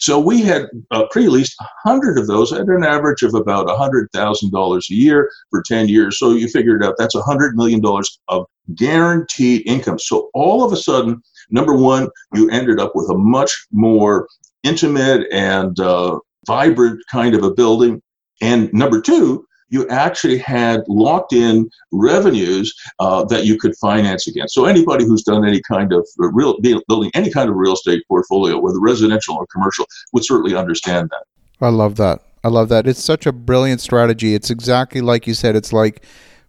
So 0.00 0.18
we 0.18 0.42
had 0.42 0.66
uh, 0.90 1.04
pre-leased 1.10 1.56
100 1.84 2.18
of 2.18 2.26
those 2.26 2.52
at 2.52 2.66
an 2.68 2.84
average 2.84 3.22
of 3.22 3.34
about 3.34 3.66
$100,000 3.66 4.90
a 4.90 4.94
year 4.94 5.30
for 5.50 5.62
10 5.66 5.88
years. 5.88 6.18
So 6.18 6.32
you 6.32 6.48
figured 6.48 6.84
out 6.84 6.94
that's 6.98 7.16
$100 7.16 7.54
million 7.54 7.82
of 8.28 8.46
guaranteed 8.74 9.66
income. 9.66 9.98
So 9.98 10.30
all 10.34 10.64
of 10.64 10.72
a 10.72 10.76
sudden, 10.76 11.22
number 11.50 11.74
one, 11.74 12.08
you 12.34 12.50
ended 12.50 12.80
up 12.80 12.92
with 12.94 13.10
a 13.10 13.18
much 13.18 13.66
more 13.72 14.28
intimate 14.62 15.26
and 15.32 15.78
uh, 15.80 16.18
vibrant 16.46 17.00
kind 17.10 17.34
of 17.34 17.42
a 17.42 17.52
building. 17.52 18.02
And 18.40 18.72
number 18.72 19.00
two, 19.00 19.46
you 19.68 19.88
actually 19.88 20.38
had 20.38 20.82
locked 20.88 21.32
in 21.32 21.68
revenues 21.92 22.74
uh, 22.98 23.24
that 23.24 23.44
you 23.44 23.58
could 23.58 23.74
finance 23.76 24.26
against. 24.26 24.54
So 24.54 24.64
anybody 24.64 25.04
who's 25.04 25.22
done 25.22 25.44
any 25.44 25.60
kind 25.62 25.92
of 25.92 26.06
real 26.18 26.58
building 26.60 27.10
any 27.14 27.30
kind 27.30 27.48
of 27.48 27.56
real 27.56 27.74
estate 27.74 28.02
portfolio, 28.08 28.58
whether 28.58 28.80
residential 28.80 29.36
or 29.36 29.46
commercial, 29.46 29.86
would 30.12 30.24
certainly 30.24 30.54
understand 30.54 31.10
that. 31.10 31.24
I 31.64 31.70
love 31.70 31.96
that. 31.96 32.20
I 32.42 32.48
love 32.48 32.68
that. 32.68 32.86
It's 32.86 33.02
such 33.02 33.26
a 33.26 33.32
brilliant 33.32 33.80
strategy. 33.80 34.34
It's 34.34 34.50
exactly 34.50 35.00
like 35.00 35.26
you 35.26 35.34
said. 35.34 35.56
It's 35.56 35.72
like 35.72 36.04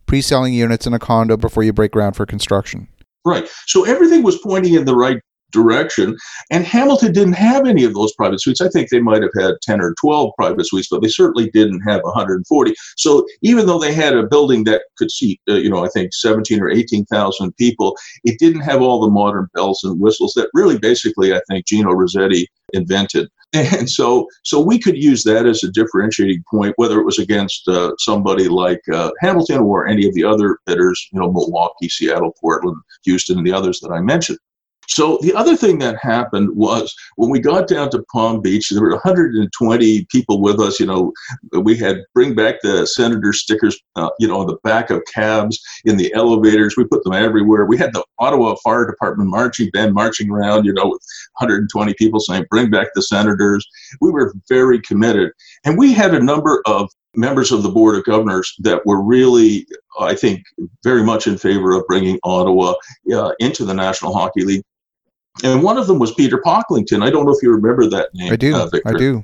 pre-selling 0.07 0.53
units 0.53 0.85
in 0.85 0.93
a 0.93 0.99
condo 0.99 1.37
before 1.37 1.63
you 1.63 1.73
break 1.73 1.91
ground 1.91 2.15
for 2.15 2.25
construction. 2.25 2.87
Right. 3.25 3.49
So 3.65 3.85
everything 3.85 4.21
was 4.21 4.37
pointing 4.37 4.75
in 4.75 4.85
the 4.85 4.95
right 4.95 5.19
direction. 5.51 6.17
And 6.51 6.65
Hamilton 6.65 7.13
didn't 7.13 7.33
have 7.33 7.65
any 7.65 7.83
of 7.83 7.93
those 7.93 8.13
private 8.13 8.41
suites. 8.41 8.61
I 8.61 8.69
think 8.69 8.89
they 8.89 9.01
might 9.01 9.21
have 9.21 9.31
had 9.39 9.55
10 9.61 9.81
or 9.81 9.95
12 9.99 10.31
private 10.37 10.67
suites, 10.67 10.87
but 10.89 11.01
they 11.01 11.07
certainly 11.07 11.49
didn't 11.51 11.81
have 11.81 12.01
140. 12.03 12.75
So 12.97 13.25
even 13.41 13.65
though 13.65 13.79
they 13.79 13.93
had 13.93 14.15
a 14.15 14.27
building 14.27 14.63
that 14.65 14.83
could 14.97 15.11
seat, 15.11 15.39
uh, 15.49 15.53
you 15.53 15.69
know, 15.69 15.83
I 15.83 15.89
think 15.89 16.13
17 16.13 16.61
or 16.61 16.69
18,000 16.69 17.55
people, 17.57 17.95
it 18.23 18.39
didn't 18.39 18.61
have 18.61 18.81
all 18.81 19.01
the 19.01 19.09
modern 19.09 19.47
bells 19.53 19.83
and 19.83 19.99
whistles 19.99 20.33
that 20.35 20.49
really 20.53 20.77
basically, 20.77 21.33
I 21.33 21.41
think, 21.49 21.65
Gino 21.65 21.91
Rossetti 21.91 22.47
invented. 22.73 23.29
And 23.55 23.89
so, 23.89 24.27
so 24.43 24.59
we 24.59 24.77
could 24.77 24.97
use 24.97 25.23
that 25.23 25.45
as 25.45 25.63
a 25.63 25.71
differentiating 25.71 26.43
point, 26.51 26.73
whether 26.75 26.99
it 26.99 27.05
was 27.05 27.19
against 27.19 27.65
uh, 27.69 27.93
somebody 27.99 28.49
like 28.49 28.81
uh, 28.91 29.11
Hamilton 29.21 29.59
or 29.59 29.87
any 29.87 30.05
of 30.05 30.13
the 30.13 30.25
other 30.25 30.57
bidders, 30.65 31.07
you 31.13 31.21
know, 31.21 31.31
Milwaukee, 31.31 31.87
Seattle, 31.87 32.35
Portland, 32.41 32.75
Houston, 33.05 33.37
and 33.37 33.47
the 33.47 33.53
others 33.53 33.79
that 33.79 33.91
I 33.91 34.01
mentioned. 34.01 34.39
So 34.87 35.17
the 35.21 35.33
other 35.33 35.55
thing 35.55 35.79
that 35.79 35.97
happened 36.01 36.49
was 36.55 36.93
when 37.15 37.29
we 37.29 37.39
got 37.39 37.67
down 37.67 37.89
to 37.91 38.03
Palm 38.11 38.41
Beach, 38.41 38.69
there 38.69 38.81
were 38.81 38.91
120 38.91 40.05
people 40.05 40.41
with 40.41 40.59
us. 40.59 40.79
You 40.79 40.85
know, 40.85 41.13
we 41.61 41.77
had 41.77 42.03
bring 42.13 42.35
back 42.35 42.55
the 42.61 42.85
senator 42.85 43.33
stickers, 43.33 43.79
uh, 43.95 44.09
you 44.19 44.27
know, 44.27 44.39
on 44.39 44.47
the 44.47 44.57
back 44.63 44.89
of 44.89 45.03
cabs, 45.13 45.59
in 45.85 45.97
the 45.97 46.13
elevators. 46.13 46.75
We 46.77 46.85
put 46.85 47.03
them 47.03 47.13
everywhere. 47.13 47.65
We 47.65 47.77
had 47.77 47.93
the 47.93 48.03
Ottawa 48.19 48.55
Fire 48.63 48.85
Department 48.85 49.29
marching 49.29 49.69
band 49.71 49.93
marching 49.93 50.29
around, 50.29 50.65
you 50.65 50.73
know, 50.73 50.87
with 50.87 51.01
120 51.37 51.93
people 51.95 52.19
saying, 52.19 52.45
"Bring 52.49 52.69
back 52.69 52.87
the 52.95 53.01
senators." 53.01 53.65
We 54.01 54.11
were 54.11 54.33
very 54.49 54.79
committed, 54.81 55.31
and 55.63 55.77
we 55.77 55.93
had 55.93 56.13
a 56.13 56.23
number 56.23 56.61
of 56.65 56.89
members 57.17 57.51
of 57.51 57.63
the 57.63 57.69
board 57.69 57.95
of 57.95 58.03
governors 58.03 58.53
that 58.59 58.85
were 58.85 59.01
really, 59.01 59.65
I 59.99 60.15
think, 60.15 60.43
very 60.83 61.03
much 61.03 61.27
in 61.27 61.37
favor 61.37 61.71
of 61.71 61.87
bringing 61.87 62.19
Ottawa 62.23 62.73
uh, 63.13 63.31
into 63.39 63.63
the 63.63 63.73
National 63.73 64.13
Hockey 64.13 64.43
League 64.43 64.63
and 65.43 65.63
one 65.63 65.77
of 65.77 65.87
them 65.87 65.99
was 65.99 66.13
Peter 66.13 66.41
Pocklington. 66.45 67.03
I 67.03 67.09
don't 67.09 67.25
know 67.25 67.33
if 67.33 67.43
you 67.43 67.51
remember 67.51 67.87
that 67.89 68.09
name. 68.13 68.31
I 68.31 68.35
do. 68.35 68.55
Uh, 68.55 68.69
I 68.85 68.93
do. 68.93 69.23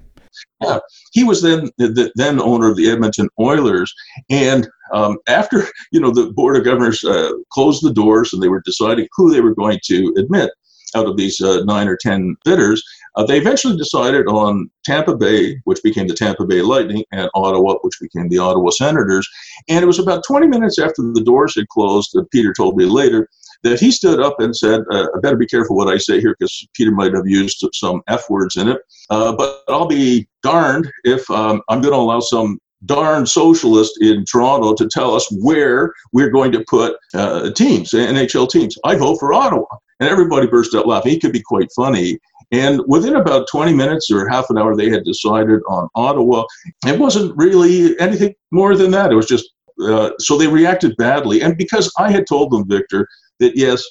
Yeah, 0.62 0.80
he 1.12 1.24
was 1.24 1.42
then 1.42 1.70
the 1.78 2.12
then 2.16 2.40
owner 2.40 2.70
of 2.70 2.78
the 2.78 2.90
Edmonton 2.90 3.28
Oilers, 3.40 3.94
and 4.30 4.68
um, 4.94 5.18
after 5.28 5.66
you 5.92 6.00
know 6.00 6.12
the 6.12 6.32
board 6.32 6.56
of 6.56 6.64
governors 6.64 7.04
uh, 7.04 7.32
closed 7.52 7.84
the 7.84 7.94
doors 7.94 8.34
and 8.34 8.42
they 8.42 8.48
were 8.48 8.62
deciding 8.66 9.08
who 9.16 9.32
they 9.32 9.42
were 9.42 9.56
going 9.56 9.80
to 9.86 10.14
admit 10.18 10.52
out 10.96 11.06
of 11.06 11.18
these 11.18 11.42
uh, 11.42 11.64
nine 11.66 11.88
or 11.88 11.98
ten 11.98 12.36
bidders, 12.46 12.84
uh, 13.16 13.26
they 13.26 13.38
eventually 13.38 13.76
decided 13.78 14.28
on 14.28 14.70
Tampa 14.86 15.16
Bay, 15.16 15.60
which 15.66 15.84
became 15.84 16.08
the 16.08 16.14
Tampa 16.14 16.46
Bay 16.46 16.62
Lightning, 16.62 17.04
and 17.12 17.30
Ottawa, 17.34 17.76
which 17.82 18.00
became 18.00 18.30
the 18.30 18.38
Ottawa 18.38 18.70
Senators. 18.70 19.28
And 19.70 19.84
it 19.84 19.88
was 19.88 20.00
about 20.00 20.24
20 20.26 20.48
minutes 20.48 20.80
after 20.80 21.02
the 21.02 21.24
doors 21.24 21.56
had 21.56 21.68
closed, 21.70 22.12
that 22.14 22.32
Peter 22.32 22.54
told 22.56 22.78
me 22.78 22.86
later, 22.86 23.28
that 23.64 23.80
he 23.80 23.92
stood 23.92 24.20
up 24.20 24.40
and 24.40 24.56
said, 24.56 24.82
uh, 24.92 25.08
I 25.16 25.20
better 25.22 25.38
be 25.38 25.46
careful 25.48 25.76
what 25.76 25.88
I 25.88 25.98
say 25.98 26.20
here 26.20 26.36
because 26.38 26.68
Peter 26.74 26.92
might 26.92 27.14
have 27.14 27.28
used 27.28 27.64
some 27.74 28.02
F 28.08 28.30
words 28.30 28.56
in 28.56 28.68
it. 28.68 28.80
Uh, 29.10 29.36
but 29.36 29.64
I'll 29.68 29.88
be 29.88 30.28
darned 30.44 30.92
if 31.04 31.30
um, 31.30 31.62
I'm 31.70 31.82
going 31.82 31.94
to 31.94 32.00
allow 32.00 32.20
some 32.20 32.60
darn 32.86 33.26
socialist 33.26 34.02
in 34.02 34.26
Toronto 34.26 34.74
to 34.74 34.88
tell 34.88 35.14
us 35.14 35.28
where 35.40 35.94
we're 36.14 36.32
going 36.32 36.52
to 36.52 36.66
put 36.68 36.96
uh, 37.14 37.52
teams, 37.52 37.92
NHL 37.92 38.50
teams. 38.50 38.78
I 38.84 38.96
vote 38.96 39.18
for 39.20 39.34
Ottawa. 39.34 39.66
And 40.00 40.10
everybody 40.10 40.48
burst 40.48 40.74
out 40.74 40.88
laughing. 40.88 41.12
He 41.12 41.20
could 41.20 41.32
be 41.32 41.44
quite 41.44 41.70
funny. 41.76 42.18
And 42.52 42.82
within 42.88 43.16
about 43.16 43.48
20 43.50 43.74
minutes 43.74 44.10
or 44.12 44.28
half 44.28 44.50
an 44.50 44.58
hour, 44.58 44.76
they 44.76 44.90
had 44.90 45.04
decided 45.04 45.62
on 45.70 45.88
Ottawa. 45.96 46.44
It 46.86 47.00
wasn't 47.00 47.38
really 47.38 47.98
anything 48.00 48.34
more 48.52 48.76
than 48.76 48.92
that. 48.92 49.12
It 49.12 49.16
was 49.16 49.28
just 49.28 49.48
uh, 49.82 50.12
so 50.20 50.38
they 50.38 50.48
reacted 50.48 50.96
badly. 50.98 51.42
And 51.42 51.58
because 51.58 51.92
I 51.98 52.12
had 52.12 52.28
told 52.28 52.52
them, 52.52 52.68
Victor, 52.68 53.08
that 53.42 53.58
yes, 53.58 53.84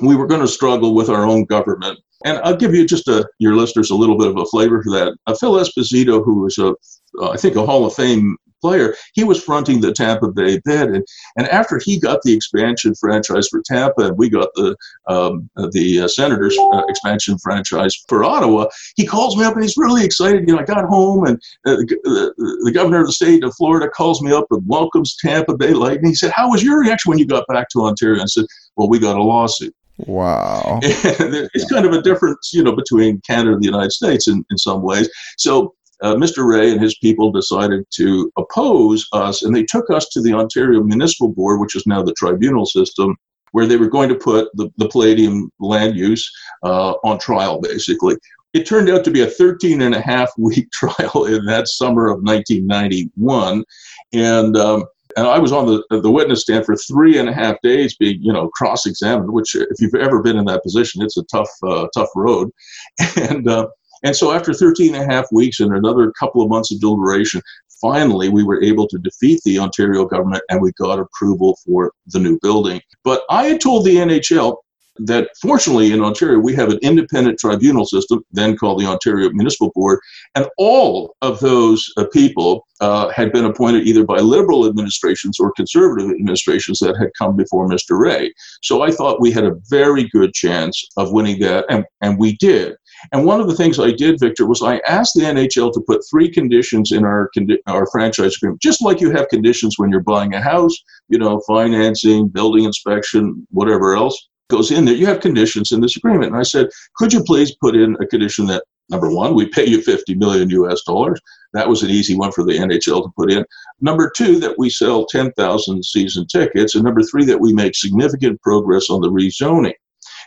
we 0.00 0.16
were 0.16 0.26
going 0.26 0.40
to 0.40 0.48
struggle 0.48 0.94
with 0.94 1.10
our 1.10 1.24
own 1.24 1.44
government. 1.44 1.98
And 2.24 2.38
I'll 2.38 2.56
give 2.56 2.74
you 2.74 2.86
just 2.86 3.08
a, 3.08 3.28
your 3.38 3.54
listeners 3.54 3.90
a 3.90 3.94
little 3.94 4.18
bit 4.18 4.28
of 4.28 4.36
a 4.36 4.44
flavor 4.46 4.82
for 4.82 4.90
that. 4.90 5.16
Uh, 5.26 5.34
Phil 5.34 5.54
Esposito, 5.54 6.24
who 6.24 6.42
was 6.42 6.58
a, 6.58 6.74
uh, 7.20 7.30
I 7.30 7.36
think 7.36 7.56
a 7.56 7.64
Hall 7.64 7.86
of 7.86 7.94
Fame 7.94 8.36
player, 8.60 8.94
he 9.14 9.24
was 9.24 9.42
fronting 9.42 9.80
the 9.80 9.92
Tampa 9.92 10.32
Bay 10.32 10.60
bid, 10.64 10.90
and, 10.90 11.04
and 11.36 11.48
after 11.48 11.80
he 11.84 11.98
got 11.98 12.22
the 12.22 12.34
expansion 12.34 12.94
franchise 12.94 13.48
for 13.48 13.62
Tampa, 13.64 14.06
and 14.06 14.18
we 14.18 14.28
got 14.28 14.48
the 14.54 14.76
um, 15.06 15.48
the 15.72 16.00
uh, 16.00 16.08
Senators 16.08 16.58
uh, 16.72 16.82
expansion 16.88 17.38
franchise 17.38 17.94
for 18.08 18.24
Ottawa, 18.24 18.66
he 18.96 19.06
calls 19.06 19.36
me 19.36 19.44
up 19.44 19.54
and 19.54 19.62
he's 19.62 19.76
really 19.76 20.04
excited. 20.04 20.48
You 20.48 20.54
know, 20.54 20.60
I 20.60 20.64
got 20.64 20.84
home, 20.84 21.24
and 21.24 21.36
uh, 21.66 21.76
the, 21.76 22.34
the, 22.64 22.72
governor 22.72 23.00
of 23.00 23.06
the 23.06 23.12
state 23.12 23.44
of 23.44 23.54
Florida 23.54 23.88
calls 23.88 24.22
me 24.22 24.32
up 24.32 24.46
and 24.50 24.66
welcomes 24.66 25.16
Tampa 25.16 25.56
Bay 25.56 25.72
Lightning. 25.72 26.10
He 26.10 26.16
said, 26.16 26.32
"How 26.34 26.50
was 26.50 26.62
your 26.62 26.80
reaction 26.80 27.10
when 27.10 27.18
you 27.18 27.26
got 27.26 27.46
back 27.48 27.68
to 27.70 27.82
Ontario?" 27.82 28.22
I 28.22 28.26
said, 28.26 28.46
"Well, 28.76 28.88
we 28.88 28.98
got 28.98 29.16
a 29.16 29.22
lawsuit." 29.22 29.74
Wow. 30.06 30.78
it's 30.82 31.70
kind 31.70 31.84
of 31.84 31.92
a 31.92 32.02
difference, 32.02 32.52
you 32.52 32.62
know, 32.62 32.74
between 32.74 33.20
Canada 33.26 33.52
and 33.52 33.62
the 33.62 33.66
United 33.66 33.92
States 33.92 34.28
in, 34.28 34.44
in 34.50 34.58
some 34.58 34.82
ways. 34.82 35.08
So 35.36 35.74
uh, 36.02 36.14
Mr. 36.14 36.46
Rae 36.46 36.70
and 36.70 36.80
his 36.80 36.96
people 36.98 37.32
decided 37.32 37.84
to 37.94 38.30
oppose 38.36 39.06
us, 39.12 39.42
and 39.42 39.54
they 39.54 39.64
took 39.64 39.90
us 39.90 40.08
to 40.10 40.22
the 40.22 40.32
Ontario 40.32 40.82
Municipal 40.82 41.28
Board, 41.28 41.60
which 41.60 41.74
is 41.74 41.86
now 41.86 42.02
the 42.02 42.14
tribunal 42.14 42.66
system, 42.66 43.16
where 43.52 43.66
they 43.66 43.76
were 43.76 43.88
going 43.88 44.08
to 44.08 44.14
put 44.14 44.48
the, 44.54 44.70
the 44.76 44.88
palladium 44.88 45.50
land 45.58 45.96
use 45.96 46.30
uh, 46.62 46.92
on 47.04 47.18
trial, 47.18 47.60
basically. 47.60 48.16
It 48.54 48.66
turned 48.66 48.88
out 48.88 49.04
to 49.04 49.10
be 49.10 49.22
a 49.22 49.26
13 49.26 49.82
and 49.82 49.94
a 49.94 50.00
half 50.00 50.30
week 50.38 50.70
trial 50.72 51.26
in 51.26 51.44
that 51.46 51.68
summer 51.68 52.08
of 52.08 52.22
1991. 52.22 53.64
And 54.12 54.56
um, 54.56 54.84
and 55.16 55.26
I 55.26 55.38
was 55.38 55.52
on 55.52 55.66
the 55.66 56.00
the 56.00 56.10
witness 56.10 56.42
stand 56.42 56.66
for 56.66 56.76
three 56.76 57.18
and 57.18 57.28
a 57.28 57.32
half 57.32 57.60
days, 57.62 57.96
being 57.96 58.22
you 58.22 58.32
know 58.32 58.48
cross 58.48 58.86
examined. 58.86 59.32
Which, 59.32 59.54
if 59.54 59.80
you've 59.80 59.94
ever 59.94 60.22
been 60.22 60.36
in 60.36 60.44
that 60.46 60.62
position, 60.62 61.02
it's 61.02 61.16
a 61.16 61.24
tough 61.24 61.50
uh, 61.66 61.86
tough 61.94 62.10
road. 62.14 62.50
And 63.16 63.48
uh, 63.48 63.68
and 64.04 64.14
so 64.14 64.32
after 64.32 64.54
13 64.54 64.94
and 64.94 65.10
a 65.10 65.14
half 65.14 65.26
weeks 65.32 65.60
and 65.60 65.74
another 65.74 66.12
couple 66.12 66.42
of 66.42 66.48
months 66.48 66.72
of 66.72 66.80
deliberation, 66.80 67.42
finally 67.80 68.28
we 68.28 68.44
were 68.44 68.62
able 68.62 68.86
to 68.88 68.98
defeat 68.98 69.40
the 69.44 69.58
Ontario 69.58 70.04
government 70.04 70.42
and 70.50 70.60
we 70.60 70.72
got 70.72 70.98
approval 70.98 71.58
for 71.64 71.92
the 72.06 72.18
new 72.18 72.38
building. 72.40 72.80
But 73.04 73.22
I 73.30 73.46
had 73.46 73.60
told 73.60 73.84
the 73.84 73.96
NHL 73.96 74.56
that 75.00 75.30
fortunately 75.40 75.92
in 75.92 76.02
Ontario 76.02 76.38
we 76.38 76.54
have 76.54 76.70
an 76.70 76.78
independent 76.82 77.38
tribunal 77.38 77.86
system, 77.86 78.22
then 78.32 78.56
called 78.56 78.80
the 78.80 78.86
Ontario 78.86 79.30
Municipal 79.30 79.72
Board, 79.74 80.00
and 80.34 80.46
all 80.58 81.16
of 81.22 81.40
those 81.40 81.90
uh, 81.96 82.04
people 82.12 82.66
uh, 82.80 83.08
had 83.10 83.32
been 83.32 83.44
appointed 83.44 83.86
either 83.86 84.04
by 84.04 84.18
liberal 84.18 84.66
administrations 84.66 85.40
or 85.40 85.52
conservative 85.52 86.10
administrations 86.10 86.78
that 86.78 86.96
had 86.96 87.10
come 87.18 87.36
before 87.36 87.68
Mr. 87.68 87.98
Rae. 87.98 88.32
So 88.62 88.82
I 88.82 88.90
thought 88.90 89.20
we 89.20 89.32
had 89.32 89.44
a 89.44 89.56
very 89.68 90.08
good 90.08 90.32
chance 90.32 90.86
of 90.96 91.12
winning 91.12 91.40
that, 91.40 91.64
and, 91.68 91.84
and 92.02 92.18
we 92.18 92.36
did. 92.36 92.76
And 93.12 93.24
one 93.24 93.40
of 93.40 93.48
the 93.48 93.54
things 93.54 93.78
I 93.78 93.92
did, 93.92 94.20
Victor, 94.20 94.46
was 94.46 94.62
I 94.62 94.78
asked 94.78 95.14
the 95.14 95.22
NHL 95.22 95.72
to 95.72 95.84
put 95.86 96.02
three 96.10 96.30
conditions 96.30 96.92
in 96.92 97.04
our 97.04 97.30
condi- 97.36 97.58
our 97.66 97.86
franchise 97.92 98.36
agreement, 98.36 98.60
just 98.60 98.82
like 98.82 99.00
you 99.00 99.10
have 99.10 99.28
conditions 99.28 99.74
when 99.76 99.90
you're 99.90 100.00
buying 100.00 100.34
a 100.34 100.40
house, 100.40 100.76
you 101.08 101.18
know, 101.18 101.40
financing, 101.46 102.28
building 102.28 102.64
inspection, 102.64 103.46
whatever 103.50 103.94
else 103.94 104.28
goes 104.48 104.70
in 104.70 104.84
there. 104.84 104.94
You 104.94 105.06
have 105.06 105.20
conditions 105.20 105.72
in 105.72 105.80
this 105.80 105.96
agreement. 105.96 106.32
And 106.32 106.36
I 106.36 106.42
said, 106.42 106.68
could 106.96 107.12
you 107.12 107.22
please 107.22 107.54
put 107.56 107.76
in 107.76 107.96
a 108.00 108.06
condition 108.06 108.46
that 108.46 108.64
number 108.90 109.10
one, 109.10 109.34
we 109.34 109.46
pay 109.46 109.66
you 109.66 109.82
50 109.82 110.14
million 110.14 110.50
US 110.50 110.82
dollars. 110.82 111.20
That 111.52 111.68
was 111.68 111.82
an 111.82 111.90
easy 111.90 112.14
one 112.14 112.32
for 112.32 112.44
the 112.44 112.58
NHL 112.58 113.02
to 113.02 113.10
put 113.16 113.32
in. 113.32 113.44
Number 113.80 114.10
two, 114.14 114.38
that 114.40 114.58
we 114.58 114.70
sell 114.70 115.06
10,000 115.06 115.84
season 115.84 116.26
tickets. 116.26 116.74
And 116.74 116.84
number 116.84 117.02
three, 117.02 117.24
that 117.26 117.40
we 117.40 117.52
make 117.52 117.74
significant 117.74 118.40
progress 118.42 118.90
on 118.90 119.00
the 119.00 119.10
rezoning. 119.10 119.74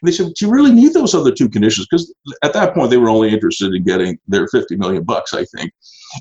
And 0.01 0.07
they 0.07 0.11
said, 0.11 0.33
Do 0.37 0.45
you 0.45 0.51
really 0.51 0.71
need 0.71 0.93
those 0.93 1.13
other 1.13 1.31
two 1.31 1.49
conditions? 1.49 1.87
Because 1.89 2.13
at 2.43 2.53
that 2.53 2.73
point, 2.73 2.89
they 2.89 2.97
were 2.97 3.09
only 3.09 3.31
interested 3.31 3.73
in 3.73 3.83
getting 3.83 4.17
their 4.27 4.47
50 4.47 4.75
million 4.77 5.03
bucks, 5.03 5.33
I 5.33 5.45
think. 5.45 5.71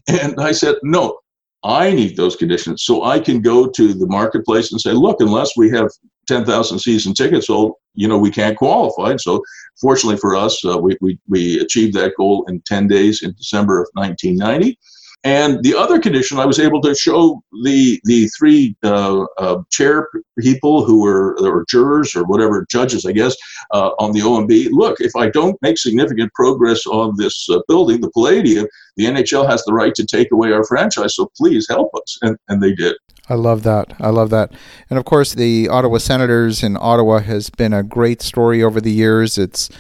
And 0.08 0.38
I 0.38 0.52
said, 0.52 0.76
No, 0.82 1.18
I 1.62 1.92
need 1.92 2.16
those 2.16 2.36
conditions 2.36 2.84
so 2.84 3.04
I 3.04 3.20
can 3.20 3.42
go 3.42 3.68
to 3.68 3.92
the 3.92 4.06
marketplace 4.06 4.72
and 4.72 4.80
say, 4.80 4.92
look, 4.92 5.20
unless 5.20 5.56
we 5.56 5.68
have 5.70 5.90
10,000 6.26 6.78
season 6.78 7.14
tickets 7.14 7.46
sold, 7.46 7.74
you 7.94 8.06
know, 8.08 8.18
we 8.18 8.30
can't 8.30 8.56
qualify. 8.56 9.16
So, 9.16 9.42
fortunately 9.80 10.18
for 10.18 10.36
us, 10.36 10.64
uh, 10.64 10.78
we, 10.78 10.96
we, 11.00 11.18
we 11.28 11.60
achieved 11.60 11.94
that 11.94 12.12
goal 12.16 12.44
in 12.48 12.62
10 12.66 12.86
days 12.86 13.22
in 13.22 13.32
December 13.32 13.80
of 13.80 13.88
1990. 13.94 14.78
And 15.22 15.62
the 15.62 15.76
other 15.76 16.00
condition, 16.00 16.38
I 16.38 16.46
was 16.46 16.58
able 16.58 16.80
to 16.80 16.94
show 16.94 17.42
the 17.62 18.00
the 18.04 18.26
three 18.38 18.74
uh, 18.82 19.26
uh, 19.36 19.58
chair 19.70 20.08
people 20.38 20.82
who 20.82 21.02
were 21.02 21.36
or 21.42 21.66
jurors 21.68 22.16
or 22.16 22.24
whatever 22.24 22.66
judges, 22.70 23.04
I 23.04 23.12
guess, 23.12 23.36
uh, 23.72 23.90
on 23.98 24.12
the 24.12 24.20
OMB. 24.20 24.70
Look, 24.70 24.98
if 25.00 25.14
I 25.14 25.28
don't 25.28 25.60
make 25.60 25.76
significant 25.76 26.32
progress 26.32 26.86
on 26.86 27.16
this 27.18 27.46
uh, 27.50 27.60
building, 27.68 28.00
the 28.00 28.10
Palladium, 28.12 28.66
the 28.96 29.04
NHL 29.04 29.46
has 29.46 29.62
the 29.64 29.74
right 29.74 29.94
to 29.94 30.06
take 30.06 30.32
away 30.32 30.52
our 30.52 30.64
franchise. 30.64 31.16
So 31.16 31.30
please 31.36 31.66
help 31.68 31.90
us, 31.94 32.18
and 32.22 32.38
and 32.48 32.62
they 32.62 32.74
did. 32.74 32.96
I 33.30 33.34
love 33.34 33.62
that. 33.62 33.94
I 33.98 34.10
love 34.10 34.28
that. 34.30 34.52
And 34.90 34.98
of 34.98 35.06
course, 35.06 35.32
the 35.32 35.68
Ottawa 35.68 35.98
Senators 35.98 36.62
in 36.62 36.76
Ottawa 36.78 37.20
has 37.20 37.48
been 37.48 37.72
a 37.72 37.82
great 37.82 38.20
story 38.20 38.62
over 38.62 38.80
the 38.80 38.92
years. 38.92 39.38
It's 39.38 39.70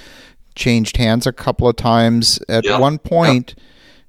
changed 0.54 0.96
hands 0.96 1.26
a 1.26 1.32
couple 1.32 1.68
of 1.68 1.76
times. 1.76 2.38
At 2.48 2.64
yeah. 2.64 2.78
one 2.78 2.98
point. 2.98 3.54
Yeah 3.56 3.64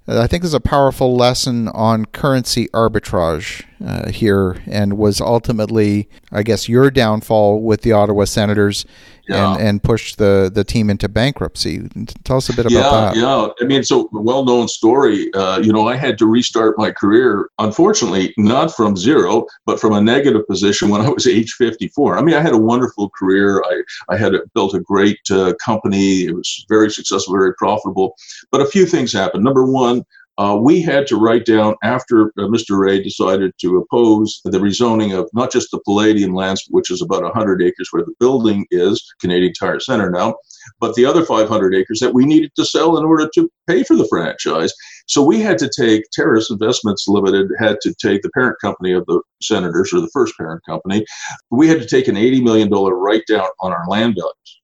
I 0.07 0.27
think 0.27 0.43
there's 0.43 0.53
a 0.53 0.59
powerful 0.59 1.15
lesson 1.15 1.67
on 1.69 2.05
currency 2.05 2.67
arbitrage 2.69 3.63
uh, 3.85 4.09
here, 4.09 4.61
and 4.67 4.97
was 4.97 5.21
ultimately, 5.21 6.09
I 6.31 6.43
guess, 6.43 6.69
your 6.69 6.91
downfall 6.91 7.61
with 7.61 7.81
the 7.81 7.91
Ottawa 7.91 8.25
Senators 8.25 8.85
yeah. 9.27 9.53
and, 9.53 9.61
and 9.61 9.83
pushed 9.83 10.17
the, 10.17 10.51
the 10.53 10.63
team 10.63 10.89
into 10.89 11.07
bankruptcy. 11.09 11.87
Tell 12.23 12.37
us 12.37 12.49
a 12.49 12.53
bit 12.53 12.65
about 12.65 12.71
yeah, 12.71 12.89
that. 12.89 13.15
Yeah, 13.15 13.47
I 13.59 13.65
mean, 13.65 13.79
it's 13.79 13.91
a 13.91 14.03
well 14.11 14.45
known 14.45 14.67
story. 14.67 15.33
Uh, 15.33 15.59
you 15.59 15.71
know, 15.71 15.87
I 15.87 15.95
had 15.95 16.17
to 16.19 16.25
restart 16.25 16.77
my 16.77 16.91
career, 16.91 17.49
unfortunately, 17.59 18.33
not 18.37 18.75
from 18.75 18.95
zero, 18.95 19.45
but 19.65 19.79
from 19.79 19.93
a 19.93 20.01
negative 20.01 20.47
position 20.47 20.89
when 20.89 21.01
I 21.01 21.09
was 21.09 21.27
age 21.27 21.53
54. 21.53 22.17
I 22.17 22.21
mean, 22.21 22.35
I 22.35 22.41
had 22.41 22.53
a 22.53 22.57
wonderful 22.57 23.09
career. 23.17 23.61
I, 23.63 23.81
I 24.09 24.17
had 24.17 24.33
built 24.53 24.73
a 24.73 24.79
great 24.79 25.19
uh, 25.29 25.53
company, 25.63 26.21
it 26.21 26.35
was 26.35 26.65
very 26.69 26.89
successful, 26.89 27.33
very 27.33 27.53
profitable. 27.55 28.15
But 28.51 28.61
a 28.61 28.65
few 28.65 28.85
things 28.85 29.13
happened. 29.13 29.43
Number 29.43 29.65
one, 29.65 30.03
uh, 30.37 30.57
we 30.59 30.81
had 30.81 31.05
to 31.07 31.17
write 31.17 31.45
down 31.45 31.75
after 31.83 32.27
uh, 32.37 32.43
Mr. 32.47 32.79
Rae 32.79 33.01
decided 33.01 33.51
to 33.59 33.77
oppose 33.77 34.41
the 34.45 34.59
rezoning 34.59 35.17
of 35.17 35.29
not 35.33 35.51
just 35.51 35.69
the 35.71 35.79
Palladium 35.85 36.33
lands, 36.33 36.63
which 36.69 36.89
is 36.89 37.01
about 37.01 37.23
100 37.23 37.61
acres 37.61 37.89
where 37.91 38.03
the 38.03 38.13
building 38.19 38.65
is, 38.71 39.03
Canadian 39.19 39.53
Tire 39.53 39.79
Center 39.79 40.09
now, 40.09 40.35
but 40.79 40.95
the 40.95 41.05
other 41.05 41.25
500 41.25 41.75
acres 41.75 41.99
that 41.99 42.13
we 42.13 42.25
needed 42.25 42.51
to 42.55 42.65
sell 42.65 42.97
in 42.97 43.05
order 43.05 43.29
to 43.35 43.49
pay 43.67 43.83
for 43.83 43.95
the 43.95 44.07
franchise. 44.07 44.73
So 45.07 45.23
we 45.23 45.41
had 45.41 45.57
to 45.59 45.69
take 45.69 46.03
Terrace 46.13 46.49
Investments 46.49 47.05
Limited 47.07 47.49
had 47.59 47.77
to 47.81 47.93
take 48.01 48.21
the 48.21 48.29
parent 48.29 48.55
company 48.61 48.93
of 48.93 49.05
the 49.07 49.21
Senators 49.41 49.93
or 49.93 49.99
the 49.99 50.09
first 50.13 50.37
parent 50.37 50.61
company. 50.67 51.05
We 51.49 51.67
had 51.67 51.81
to 51.81 51.87
take 51.87 52.07
an 52.07 52.17
80 52.17 52.41
million 52.41 52.69
dollar 52.69 52.95
write 52.95 53.23
down 53.27 53.49
on 53.59 53.73
our 53.73 53.87
land 53.87 54.15
values. 54.15 54.60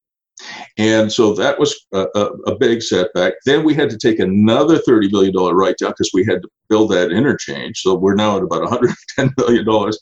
And 0.78 1.12
so 1.12 1.34
that 1.34 1.60
was 1.60 1.76
a, 1.94 2.08
a, 2.16 2.26
a, 2.48 2.56
big 2.56 2.82
setback. 2.82 3.34
Then 3.46 3.64
we 3.64 3.74
had 3.74 3.90
to 3.90 3.98
take 3.98 4.20
another 4.20 4.78
$30 4.78 5.12
million 5.12 5.34
write 5.34 5.78
down 5.78 5.92
because 5.92 6.12
we 6.14 6.26
had 6.26 6.42
to 6.44 6.50
build 6.70 6.92
that 6.92 7.12
interchange. 7.12 7.80
So 7.82 7.96
we're 7.96 8.16
now 8.16 8.38
at 8.38 8.44
about 8.44 8.64
$110 8.64 9.34
million. 9.38 9.94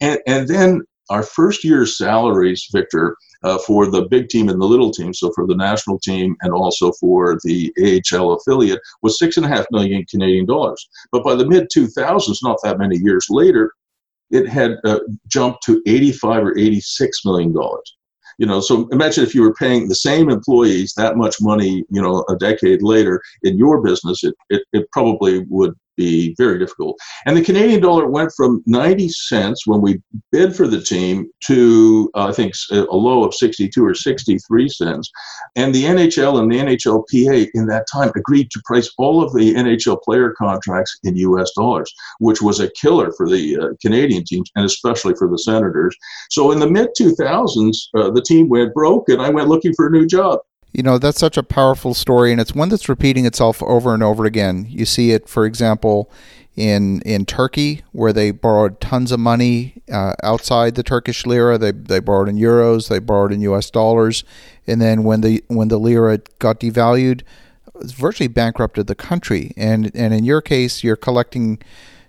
And, 0.00 0.18
and 0.26 0.48
then 0.48 0.82
our 1.10 1.22
first 1.22 1.62
year's 1.62 1.96
salaries, 1.96 2.66
Victor, 2.72 3.16
uh, 3.44 3.58
for 3.58 3.86
the 3.86 4.06
big 4.10 4.28
team 4.28 4.48
and 4.48 4.60
the 4.60 4.66
little 4.66 4.90
team, 4.90 5.14
so 5.14 5.30
for 5.34 5.46
the 5.46 5.54
national 5.54 6.00
team 6.00 6.36
and 6.40 6.52
also 6.52 6.90
for 6.92 7.38
the 7.44 7.72
AHL 7.80 8.32
affiliate, 8.32 8.80
was 9.02 9.18
six 9.18 9.36
and 9.36 9.46
a 9.46 9.48
half 9.48 9.66
million 9.70 10.04
Canadian 10.10 10.46
dollars. 10.46 10.88
But 11.12 11.22
by 11.22 11.36
the 11.36 11.46
mid 11.46 11.68
2000s, 11.70 12.38
not 12.42 12.58
that 12.64 12.78
many 12.78 12.96
years 12.96 13.26
later, 13.30 13.72
it 14.30 14.48
had 14.48 14.78
uh, 14.84 14.98
jumped 15.28 15.62
to 15.64 15.80
85 15.86 16.44
or 16.44 16.58
86 16.58 17.24
million 17.24 17.52
dollars 17.52 17.95
you 18.38 18.46
know 18.46 18.60
so 18.60 18.88
imagine 18.88 19.24
if 19.24 19.34
you 19.34 19.42
were 19.42 19.54
paying 19.54 19.88
the 19.88 19.94
same 19.94 20.28
employees 20.28 20.92
that 20.96 21.16
much 21.16 21.36
money 21.40 21.84
you 21.90 22.02
know 22.02 22.24
a 22.28 22.36
decade 22.36 22.82
later 22.82 23.20
in 23.42 23.56
your 23.56 23.82
business 23.82 24.24
it, 24.24 24.34
it, 24.50 24.62
it 24.72 24.90
probably 24.92 25.44
would 25.48 25.74
be 25.96 26.34
very 26.38 26.58
difficult. 26.58 26.98
And 27.26 27.36
the 27.36 27.44
Canadian 27.44 27.80
dollar 27.80 28.06
went 28.06 28.32
from 28.36 28.62
90 28.66 29.08
cents 29.08 29.66
when 29.66 29.80
we 29.80 30.00
bid 30.32 30.54
for 30.54 30.66
the 30.66 30.80
team 30.80 31.28
to, 31.46 32.10
uh, 32.14 32.28
I 32.28 32.32
think, 32.32 32.54
a 32.70 32.82
low 32.82 33.24
of 33.24 33.34
62 33.34 33.84
or 33.84 33.94
63 33.94 34.68
cents. 34.68 35.10
And 35.56 35.74
the 35.74 35.84
NHL 35.84 36.40
and 36.40 36.50
the 36.50 36.58
NHLPA 36.58 37.48
in 37.54 37.66
that 37.66 37.86
time 37.92 38.12
agreed 38.16 38.50
to 38.50 38.62
price 38.64 38.90
all 38.98 39.22
of 39.22 39.32
the 39.34 39.54
NHL 39.54 40.02
player 40.02 40.34
contracts 40.36 40.98
in 41.04 41.16
US 41.16 41.52
dollars, 41.52 41.92
which 42.18 42.42
was 42.42 42.60
a 42.60 42.70
killer 42.70 43.12
for 43.16 43.28
the 43.28 43.58
uh, 43.58 43.68
Canadian 43.80 44.24
teams 44.24 44.50
and 44.56 44.64
especially 44.64 45.14
for 45.14 45.28
the 45.28 45.38
Senators. 45.38 45.96
So 46.30 46.52
in 46.52 46.58
the 46.58 46.70
mid 46.70 46.90
2000s, 46.98 47.76
uh, 47.94 48.10
the 48.10 48.22
team 48.22 48.48
went 48.48 48.74
broke 48.74 49.08
and 49.08 49.20
I 49.20 49.30
went 49.30 49.48
looking 49.48 49.74
for 49.74 49.86
a 49.86 49.90
new 49.90 50.06
job 50.06 50.40
you 50.76 50.82
know 50.82 50.98
that's 50.98 51.18
such 51.18 51.38
a 51.38 51.42
powerful 51.42 51.94
story 51.94 52.30
and 52.32 52.38
it's 52.38 52.54
one 52.54 52.68
that's 52.68 52.86
repeating 52.86 53.24
itself 53.24 53.62
over 53.62 53.94
and 53.94 54.02
over 54.02 54.26
again. 54.26 54.66
You 54.68 54.84
see 54.84 55.12
it 55.12 55.26
for 55.26 55.46
example 55.46 56.10
in 56.54 57.00
in 57.00 57.24
Turkey 57.24 57.82
where 57.92 58.12
they 58.12 58.30
borrowed 58.30 58.78
tons 58.78 59.10
of 59.10 59.18
money 59.18 59.80
uh, 59.90 60.14
outside 60.22 60.74
the 60.74 60.82
Turkish 60.82 61.24
lira. 61.24 61.56
They 61.56 61.72
they 61.72 61.98
borrowed 61.98 62.28
in 62.28 62.36
euros 62.36 62.90
they 62.90 62.98
borrowed 62.98 63.32
in 63.32 63.40
US 63.40 63.70
dollars 63.70 64.22
and 64.66 64.78
then 64.82 65.02
when 65.02 65.22
the 65.22 65.42
when 65.46 65.68
the 65.68 65.78
lira 65.78 66.18
got 66.38 66.60
devalued 66.60 67.22
it 67.80 67.90
virtually 67.90 68.28
bankrupted 68.28 68.86
the 68.86 68.94
country. 68.94 69.54
And 69.56 69.90
and 69.94 70.12
in 70.12 70.24
your 70.24 70.42
case 70.42 70.84
you're 70.84 70.96
collecting 70.96 71.58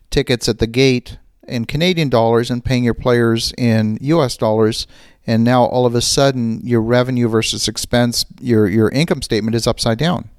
tickets 0.09 0.49
at 0.49 0.59
the 0.59 0.67
gate 0.67 1.17
in 1.47 1.63
Canadian 1.63 2.09
dollars 2.09 2.51
and 2.51 2.65
paying 2.65 2.83
your 2.83 2.93
players 2.93 3.53
in 3.57 3.97
US 4.01 4.35
dollars 4.35 4.87
and 5.27 5.43
now 5.43 5.65
all 5.65 5.85
of 5.85 5.93
a 5.93 6.01
sudden 6.01 6.61
your 6.63 6.81
revenue 6.81 7.27
versus 7.27 7.67
expense, 7.67 8.25
your 8.39 8.67
your 8.67 8.89
income 8.89 9.21
statement 9.21 9.55
is 9.55 9.67
upside 9.67 9.97
down. 9.97 10.29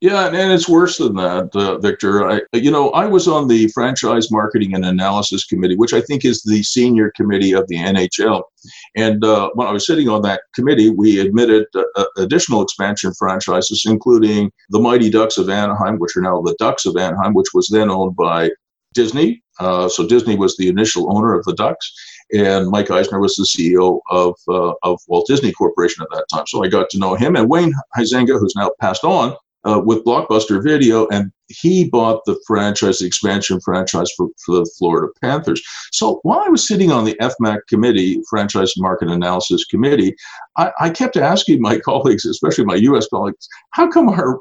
Yeah, 0.00 0.28
and 0.28 0.52
it's 0.52 0.68
worse 0.68 0.98
than 0.98 1.16
that, 1.16 1.50
uh, 1.56 1.78
Victor. 1.78 2.30
I, 2.30 2.42
you 2.52 2.70
know, 2.70 2.90
I 2.90 3.06
was 3.06 3.26
on 3.26 3.48
the 3.48 3.66
franchise 3.68 4.30
marketing 4.30 4.72
and 4.72 4.84
analysis 4.84 5.44
committee, 5.44 5.74
which 5.74 5.92
I 5.92 6.00
think 6.00 6.24
is 6.24 6.40
the 6.42 6.62
senior 6.62 7.10
committee 7.16 7.52
of 7.52 7.66
the 7.66 7.78
NHL. 7.78 8.44
And 8.94 9.24
uh, 9.24 9.50
when 9.54 9.66
I 9.66 9.72
was 9.72 9.84
sitting 9.84 10.08
on 10.08 10.22
that 10.22 10.42
committee, 10.54 10.90
we 10.90 11.18
admitted 11.18 11.66
uh, 11.74 11.82
uh, 11.96 12.04
additional 12.16 12.62
expansion 12.62 13.12
franchises, 13.18 13.82
including 13.86 14.52
the 14.70 14.78
Mighty 14.78 15.10
Ducks 15.10 15.36
of 15.36 15.50
Anaheim, 15.50 15.98
which 15.98 16.16
are 16.16 16.22
now 16.22 16.42
the 16.42 16.54
Ducks 16.60 16.86
of 16.86 16.96
Anaheim, 16.96 17.34
which 17.34 17.48
was 17.52 17.68
then 17.68 17.90
owned 17.90 18.14
by 18.14 18.50
Disney. 18.94 19.42
Uh, 19.58 19.88
so 19.88 20.06
Disney 20.06 20.36
was 20.36 20.56
the 20.56 20.68
initial 20.68 21.12
owner 21.16 21.34
of 21.34 21.44
the 21.44 21.54
Ducks 21.54 21.92
and 22.32 22.68
Mike 22.68 22.90
Eisner 22.90 23.20
was 23.20 23.36
the 23.36 23.44
CEO 23.44 24.00
of 24.10 24.34
uh, 24.48 24.72
of 24.82 25.00
Walt 25.08 25.26
Disney 25.26 25.52
Corporation 25.52 26.02
at 26.02 26.16
that 26.16 26.26
time. 26.32 26.46
So 26.46 26.64
I 26.64 26.68
got 26.68 26.90
to 26.90 26.98
know 26.98 27.14
him 27.14 27.36
and 27.36 27.48
Wayne 27.48 27.72
Huizenga, 27.96 28.38
who's 28.38 28.54
now 28.56 28.70
passed 28.80 29.04
on 29.04 29.36
uh, 29.64 29.80
with 29.84 30.04
Blockbuster 30.04 30.62
Video, 30.62 31.06
and 31.08 31.30
he 31.48 31.88
bought 31.88 32.24
the 32.26 32.38
franchise, 32.46 32.98
the 32.98 33.06
expansion 33.06 33.60
franchise 33.60 34.10
for, 34.16 34.28
for 34.44 34.56
the 34.56 34.70
Florida 34.78 35.12
Panthers. 35.20 35.62
So 35.92 36.20
while 36.22 36.40
I 36.40 36.48
was 36.48 36.66
sitting 36.66 36.92
on 36.92 37.04
the 37.04 37.16
FMAC 37.20 37.60
committee, 37.68 38.22
Franchise 38.28 38.74
Market 38.76 39.08
Analysis 39.08 39.64
Committee, 39.64 40.14
I, 40.56 40.72
I 40.80 40.90
kept 40.90 41.16
asking 41.16 41.60
my 41.60 41.78
colleagues, 41.84 42.24
especially 42.24 42.64
my 42.64 42.76
U.S. 42.76 43.08
colleagues, 43.08 43.48
how 43.70 43.90
come 43.90 44.08
our 44.08 44.40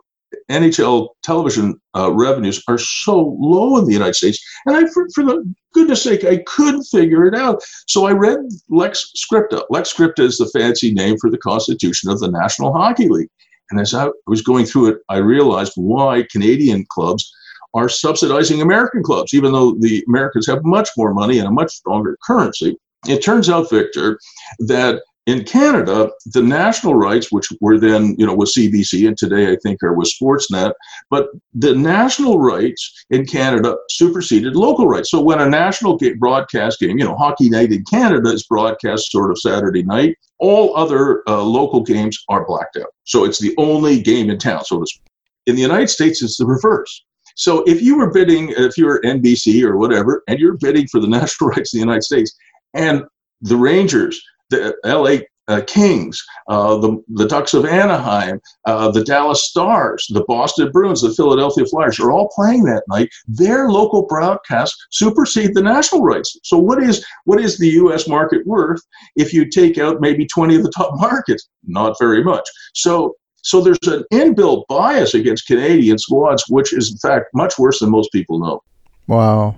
NHL 0.49 1.09
television 1.23 1.79
uh, 1.95 2.11
revenues 2.11 2.61
are 2.67 2.77
so 2.77 3.35
low 3.39 3.77
in 3.77 3.85
the 3.85 3.93
United 3.93 4.15
States. 4.15 4.43
And 4.65 4.75
I, 4.75 4.85
for, 4.91 5.07
for, 5.13 5.23
the 5.23 5.53
goodness 5.73 6.03
sake, 6.03 6.23
I 6.23 6.43
couldn't 6.47 6.83
figure 6.83 7.25
it 7.25 7.35
out. 7.35 7.61
So 7.87 8.05
I 8.05 8.11
read 8.11 8.39
Lex 8.69 9.11
Scripta. 9.15 9.63
Lex 9.69 9.93
Scripta 9.93 10.19
is 10.19 10.37
the 10.37 10.49
fancy 10.57 10.93
name 10.93 11.17
for 11.19 11.29
the 11.29 11.37
Constitution 11.37 12.09
of 12.09 12.19
the 12.19 12.31
National 12.31 12.73
Hockey 12.73 13.07
League. 13.07 13.29
And 13.69 13.79
as 13.79 13.93
I 13.93 14.09
was 14.27 14.41
going 14.41 14.65
through 14.65 14.87
it, 14.87 14.97
I 15.09 15.17
realized 15.17 15.73
why 15.75 16.25
Canadian 16.31 16.85
clubs 16.89 17.31
are 17.73 17.89
subsidizing 17.89 18.61
American 18.61 19.03
clubs, 19.03 19.33
even 19.33 19.51
though 19.51 19.75
the 19.79 20.03
Americans 20.07 20.47
have 20.47 20.63
much 20.63 20.89
more 20.97 21.13
money 21.13 21.39
and 21.39 21.47
a 21.47 21.51
much 21.51 21.71
stronger 21.71 22.17
currency. 22.25 22.77
It 23.07 23.23
turns 23.23 23.49
out, 23.49 23.69
Victor, 23.69 24.19
that 24.59 25.01
in 25.27 25.43
Canada, 25.43 26.09
the 26.27 26.41
national 26.41 26.95
rights, 26.95 27.33
which 27.33 27.49
were 27.59 27.77
then, 27.77 28.15
you 28.17 28.25
know, 28.25 28.33
with 28.33 28.49
CBC 28.49 29.05
and 29.05 29.17
today 29.17 29.51
I 29.51 29.57
think 29.61 29.83
are 29.83 29.93
with 29.93 30.09
Sportsnet, 30.09 30.71
but 31.09 31.27
the 31.53 31.75
national 31.75 32.39
rights 32.39 33.05
in 33.09 33.25
Canada 33.25 33.75
superseded 33.89 34.55
local 34.55 34.87
rights. 34.87 35.11
So 35.11 35.21
when 35.21 35.41
a 35.41 35.49
national 35.49 35.99
broadcast 36.17 36.79
game, 36.79 36.97
you 36.97 37.03
know, 37.03 37.15
Hockey 37.15 37.49
Night 37.49 37.73
in 37.73 37.83
Canada 37.83 38.29
is 38.29 38.43
broadcast 38.43 39.11
sort 39.11 39.29
of 39.29 39.37
Saturday 39.37 39.83
night, 39.83 40.15
all 40.39 40.75
other 40.77 41.23
uh, 41.27 41.43
local 41.43 41.81
games 41.81 42.17
are 42.29 42.45
blacked 42.45 42.77
out. 42.77 42.93
So 43.03 43.25
it's 43.25 43.39
the 43.39 43.53
only 43.57 44.01
game 44.01 44.29
in 44.29 44.37
town, 44.37 44.63
so 44.63 44.79
to 44.79 44.85
speak. 44.87 45.03
In 45.45 45.55
the 45.55 45.61
United 45.61 45.89
States, 45.89 46.23
it's 46.23 46.37
the 46.37 46.45
reverse. 46.45 47.03
So 47.35 47.63
if 47.65 47.81
you 47.81 47.97
were 47.97 48.11
bidding, 48.11 48.53
if 48.55 48.77
you're 48.77 49.01
NBC 49.01 49.63
or 49.63 49.75
whatever, 49.75 50.23
and 50.29 50.39
you're 50.39 50.57
bidding 50.57 50.87
for 50.87 51.01
the 51.01 51.07
national 51.19 51.49
rights 51.49 51.73
of 51.73 51.79
the 51.79 51.85
United 51.85 52.03
States, 52.03 52.33
and 52.73 53.03
the 53.41 53.57
Rangers 53.57 54.21
the 54.49 54.75
LA 54.85 55.25
uh, 55.47 55.61
Kings, 55.65 56.23
uh, 56.49 56.77
the, 56.77 57.01
the 57.09 57.27
Ducks 57.27 57.53
of 57.53 57.65
Anaheim, 57.65 58.41
uh, 58.65 58.91
the 58.91 59.03
Dallas 59.03 59.45
Stars, 59.45 60.05
the 60.09 60.25
Boston 60.27 60.71
Bruins, 60.71 61.01
the 61.01 61.13
Philadelphia 61.13 61.65
Flyers 61.65 61.99
are 61.99 62.11
all 62.11 62.29
playing 62.35 62.63
that 62.63 62.83
night. 62.89 63.09
Their 63.27 63.69
local 63.69 64.05
broadcasts 64.05 64.77
supersede 64.91 65.53
the 65.53 65.63
national 65.63 66.03
rights. 66.03 66.37
So 66.43 66.57
what 66.57 66.83
is 66.83 67.05
what 67.25 67.39
is 67.39 67.57
the 67.57 67.69
U.S. 67.69 68.07
market 68.07 68.45
worth 68.45 68.81
if 69.15 69.33
you 69.33 69.49
take 69.49 69.77
out 69.77 70.01
maybe 70.01 70.25
20 70.25 70.55
of 70.57 70.63
the 70.63 70.71
top 70.71 70.91
markets? 70.99 71.47
Not 71.65 71.95
very 71.99 72.23
much. 72.23 72.47
So 72.73 73.15
so 73.43 73.61
there's 73.61 73.79
an 73.87 74.03
inbuilt 74.11 74.65
bias 74.67 75.13
against 75.13 75.47
Canadian 75.47 75.97
squads, 75.97 76.43
which 76.49 76.73
is 76.73 76.91
in 76.91 76.97
fact 76.97 77.27
much 77.33 77.57
worse 77.57 77.79
than 77.79 77.89
most 77.89 78.11
people 78.11 78.39
know. 78.39 78.61
Wow, 79.07 79.55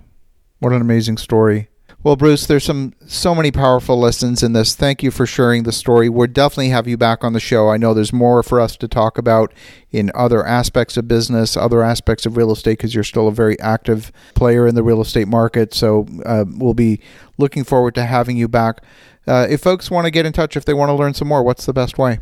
what 0.60 0.74
an 0.74 0.82
amazing 0.82 1.18
story. 1.18 1.70
Well, 2.02 2.16
Bruce, 2.16 2.48
there's 2.48 2.64
some 2.64 2.94
so 3.08 3.36
many 3.36 3.52
powerful 3.52 4.00
lessons 4.00 4.42
in 4.42 4.54
this. 4.54 4.74
Thank 4.74 5.04
you 5.04 5.12
for 5.12 5.26
sharing 5.26 5.64
the 5.64 5.74
story. 5.74 6.08
We'll 6.08 6.28
definitely 6.28 6.70
have 6.70 6.88
you 6.88 6.96
back 6.96 7.26
on 7.26 7.34
the 7.34 7.42
show. 7.42 7.68
I 7.68 7.76
know 7.76 7.94
there's 7.94 8.14
more 8.14 8.42
for 8.42 8.62
us 8.62 8.78
to 8.78 8.88
talk 8.88 9.18
about 9.18 9.54
in 9.92 10.10
other 10.16 10.46
aspects 10.46 10.96
of 10.96 11.10
business, 11.10 11.58
other 11.58 11.84
aspects 11.84 12.26
of 12.26 12.38
real 12.38 12.54
estate, 12.54 12.78
because 12.78 12.96
you're 12.96 13.04
still 13.04 13.28
a 13.28 13.34
very 13.34 13.60
active 13.60 14.14
player 14.34 14.66
in 14.66 14.76
the 14.76 14.84
real 14.84 15.02
estate 15.02 15.28
market. 15.28 15.74
So 15.74 16.08
uh, 16.26 16.46
we'll 16.48 16.74
be 16.74 17.02
looking 17.38 17.66
forward 17.66 17.96
to 17.96 18.06
having 18.06 18.38
you 18.38 18.48
back. 18.48 18.82
Uh, 19.28 19.48
if 19.50 19.60
folks 19.60 19.92
want 19.92 20.06
to 20.06 20.12
get 20.12 20.26
in 20.26 20.32
touch, 20.32 20.56
if 20.56 20.64
they 20.64 20.74
want 20.74 20.88
to 20.88 20.94
learn 20.94 21.14
some 21.14 21.28
more, 21.28 21.44
what's 21.44 21.66
the 21.66 21.74
best 21.74 21.98
way? 21.98 22.20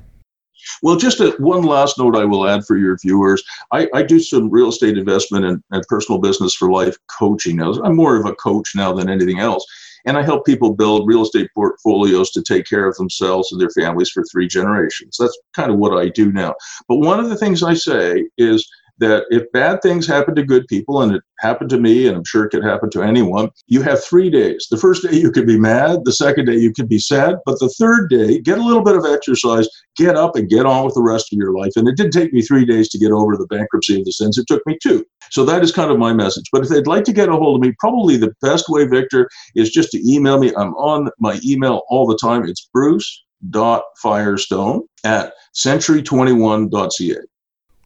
Well, 0.82 0.95
just 0.95 1.19
a, 1.19 1.32
one 1.39 1.63
last 1.63 1.97
note 1.97 2.15
I 2.15 2.25
will 2.25 2.47
add 2.47 2.65
for 2.65 2.77
your 2.77 2.97
viewers. 2.97 3.43
I, 3.71 3.88
I 3.93 4.03
do 4.03 4.19
some 4.19 4.49
real 4.49 4.69
estate 4.69 4.97
investment 4.97 5.45
and, 5.45 5.63
and 5.71 5.84
personal 5.88 6.19
business 6.19 6.53
for 6.53 6.71
life 6.71 6.97
coaching 7.08 7.58
now. 7.58 7.73
I'm 7.84 7.95
more 7.95 8.15
of 8.15 8.25
a 8.25 8.36
coach 8.36 8.73
now 8.75 8.93
than 8.93 9.10
anything 9.10 9.39
else. 9.39 9.65
And 10.06 10.17
I 10.17 10.23
help 10.23 10.45
people 10.45 10.73
build 10.73 11.08
real 11.08 11.23
estate 11.23 11.49
portfolios 11.53 12.32
to 12.32 12.41
take 12.41 12.65
care 12.65 12.88
of 12.88 12.95
themselves 12.95 13.51
and 13.51 13.60
their 13.60 13.69
families 13.71 14.10
for 14.10 14.23
three 14.23 14.47
generations. 14.47 15.17
That's 15.19 15.38
kind 15.53 15.69
of 15.69 15.77
what 15.80 15.97
I 15.97 16.10
do 16.10 16.32
now. 16.32 16.56
But 16.88 16.97
one 16.97 17.19
of 17.19 17.30
the 17.30 17.36
things 17.36 17.62
I 17.62 17.73
say 17.73 18.25
is 18.38 18.65
that 19.00 19.26
if 19.30 19.52
bad 19.52 19.82
things 19.82 20.08
happen 20.08 20.36
to 20.36 20.44
good 20.44 20.68
people, 20.68 21.02
and 21.02 21.14
it 21.16 21.24
happened 21.40 21.70
to 21.72 21.80
me, 21.80 22.08
and 22.08 22.18
I'm 22.18 22.24
sure 22.26 22.46
it 22.46 22.50
could 22.50 22.64
happen 22.64 22.90
to 22.92 23.04
anyone, 23.04 23.50
you 23.68 23.82
have 23.82 24.04
three 24.04 24.30
days. 24.30 24.68
The 24.70 24.78
first 24.78 25.04
day 25.04 25.16
you 25.18 25.32
could 25.32 25.48
be 25.48 25.60
mad, 25.60 26.06
the 26.06 26.14
second 26.14 26.46
day 26.46 26.56
you 26.56 26.74
could 26.74 26.90
be 26.90 27.00
sad, 27.00 27.36
but 27.46 27.60
the 27.60 27.70
third 27.70 28.10
day, 28.10 28.40
get 28.40 28.58
a 28.58 28.64
little 28.64 28.84
bit 28.84 28.96
of 28.96 29.06
exercise, 29.06 29.68
get 29.96 30.16
up 30.16 30.36
and 30.36 30.50
get 30.50 30.66
on 30.66 30.86
with 30.86 30.96
the 30.96 31.04
rest 31.04 31.32
of 31.32 31.38
your 31.38 31.54
life. 31.54 31.74
And 31.76 31.88
it 31.88 31.98
did 31.98 32.12
take 32.12 32.34
me 32.34 32.42
three 32.42 32.66
days 32.66 32.90
to 32.90 32.98
get 32.98 33.12
over 33.12 33.38
the 33.38 33.48
bankruptcy 33.48 34.00
of 34.00 34.06
the 34.06 34.12
Sens. 34.12 34.38
It 34.38 34.48
took 34.48 34.66
me 34.66 34.78
two. 34.82 35.06
So 35.32 35.46
that 35.46 35.64
is 35.64 35.72
kind 35.72 35.92
of 35.92 36.00
my 36.00 36.14
message. 36.14 36.46
But 36.52 36.64
if 36.64 36.70
they'd 36.70 36.88
like 36.88 37.04
to 37.06 37.14
get 37.14 37.30
a 37.30 37.34
hold 37.34 37.58
of 37.58 37.68
me, 37.68 37.76
probably 37.80 38.18
the 38.18 38.34
best 38.42 38.70
way, 38.70 38.86
Victor, 38.86 39.30
is 39.56 39.70
just 39.70 39.92
to 39.92 40.12
email 40.12 40.40
me. 40.40 40.54
I'm 40.56 40.74
on 40.76 41.10
my 41.20 41.40
email 41.46 41.84
all 41.90 42.08
the 42.08 42.18
time. 42.18 42.46
It's 42.46 42.70
Bruce 42.74 43.24
bruce.firestone 43.42 44.82
at 45.04 45.34
century21.ca. 45.56 47.18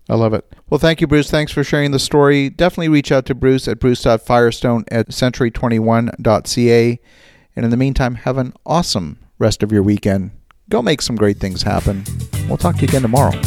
I 0.09 0.15
love 0.15 0.33
it. 0.33 0.45
Well, 0.69 0.79
thank 0.79 0.99
you, 0.99 1.07
Bruce. 1.07 1.29
Thanks 1.29 1.51
for 1.51 1.63
sharing 1.63 1.91
the 1.91 1.99
story. 1.99 2.49
Definitely 2.49 2.89
reach 2.89 3.11
out 3.11 3.25
to 3.27 3.35
Bruce 3.35 3.67
at 3.67 3.79
bruce.firestone 3.79 4.85
at 4.89 5.09
century21.ca. 5.09 6.99
And 7.55 7.65
in 7.65 7.71
the 7.71 7.77
meantime, 7.77 8.15
have 8.15 8.37
an 8.37 8.53
awesome 8.65 9.19
rest 9.39 9.63
of 9.63 9.71
your 9.71 9.83
weekend. 9.83 10.31
Go 10.69 10.81
make 10.81 11.01
some 11.01 11.15
great 11.15 11.37
things 11.37 11.63
happen. 11.63 12.03
We'll 12.47 12.57
talk 12.57 12.75
to 12.75 12.81
you 12.81 12.87
again 12.87 13.01
tomorrow. 13.01 13.39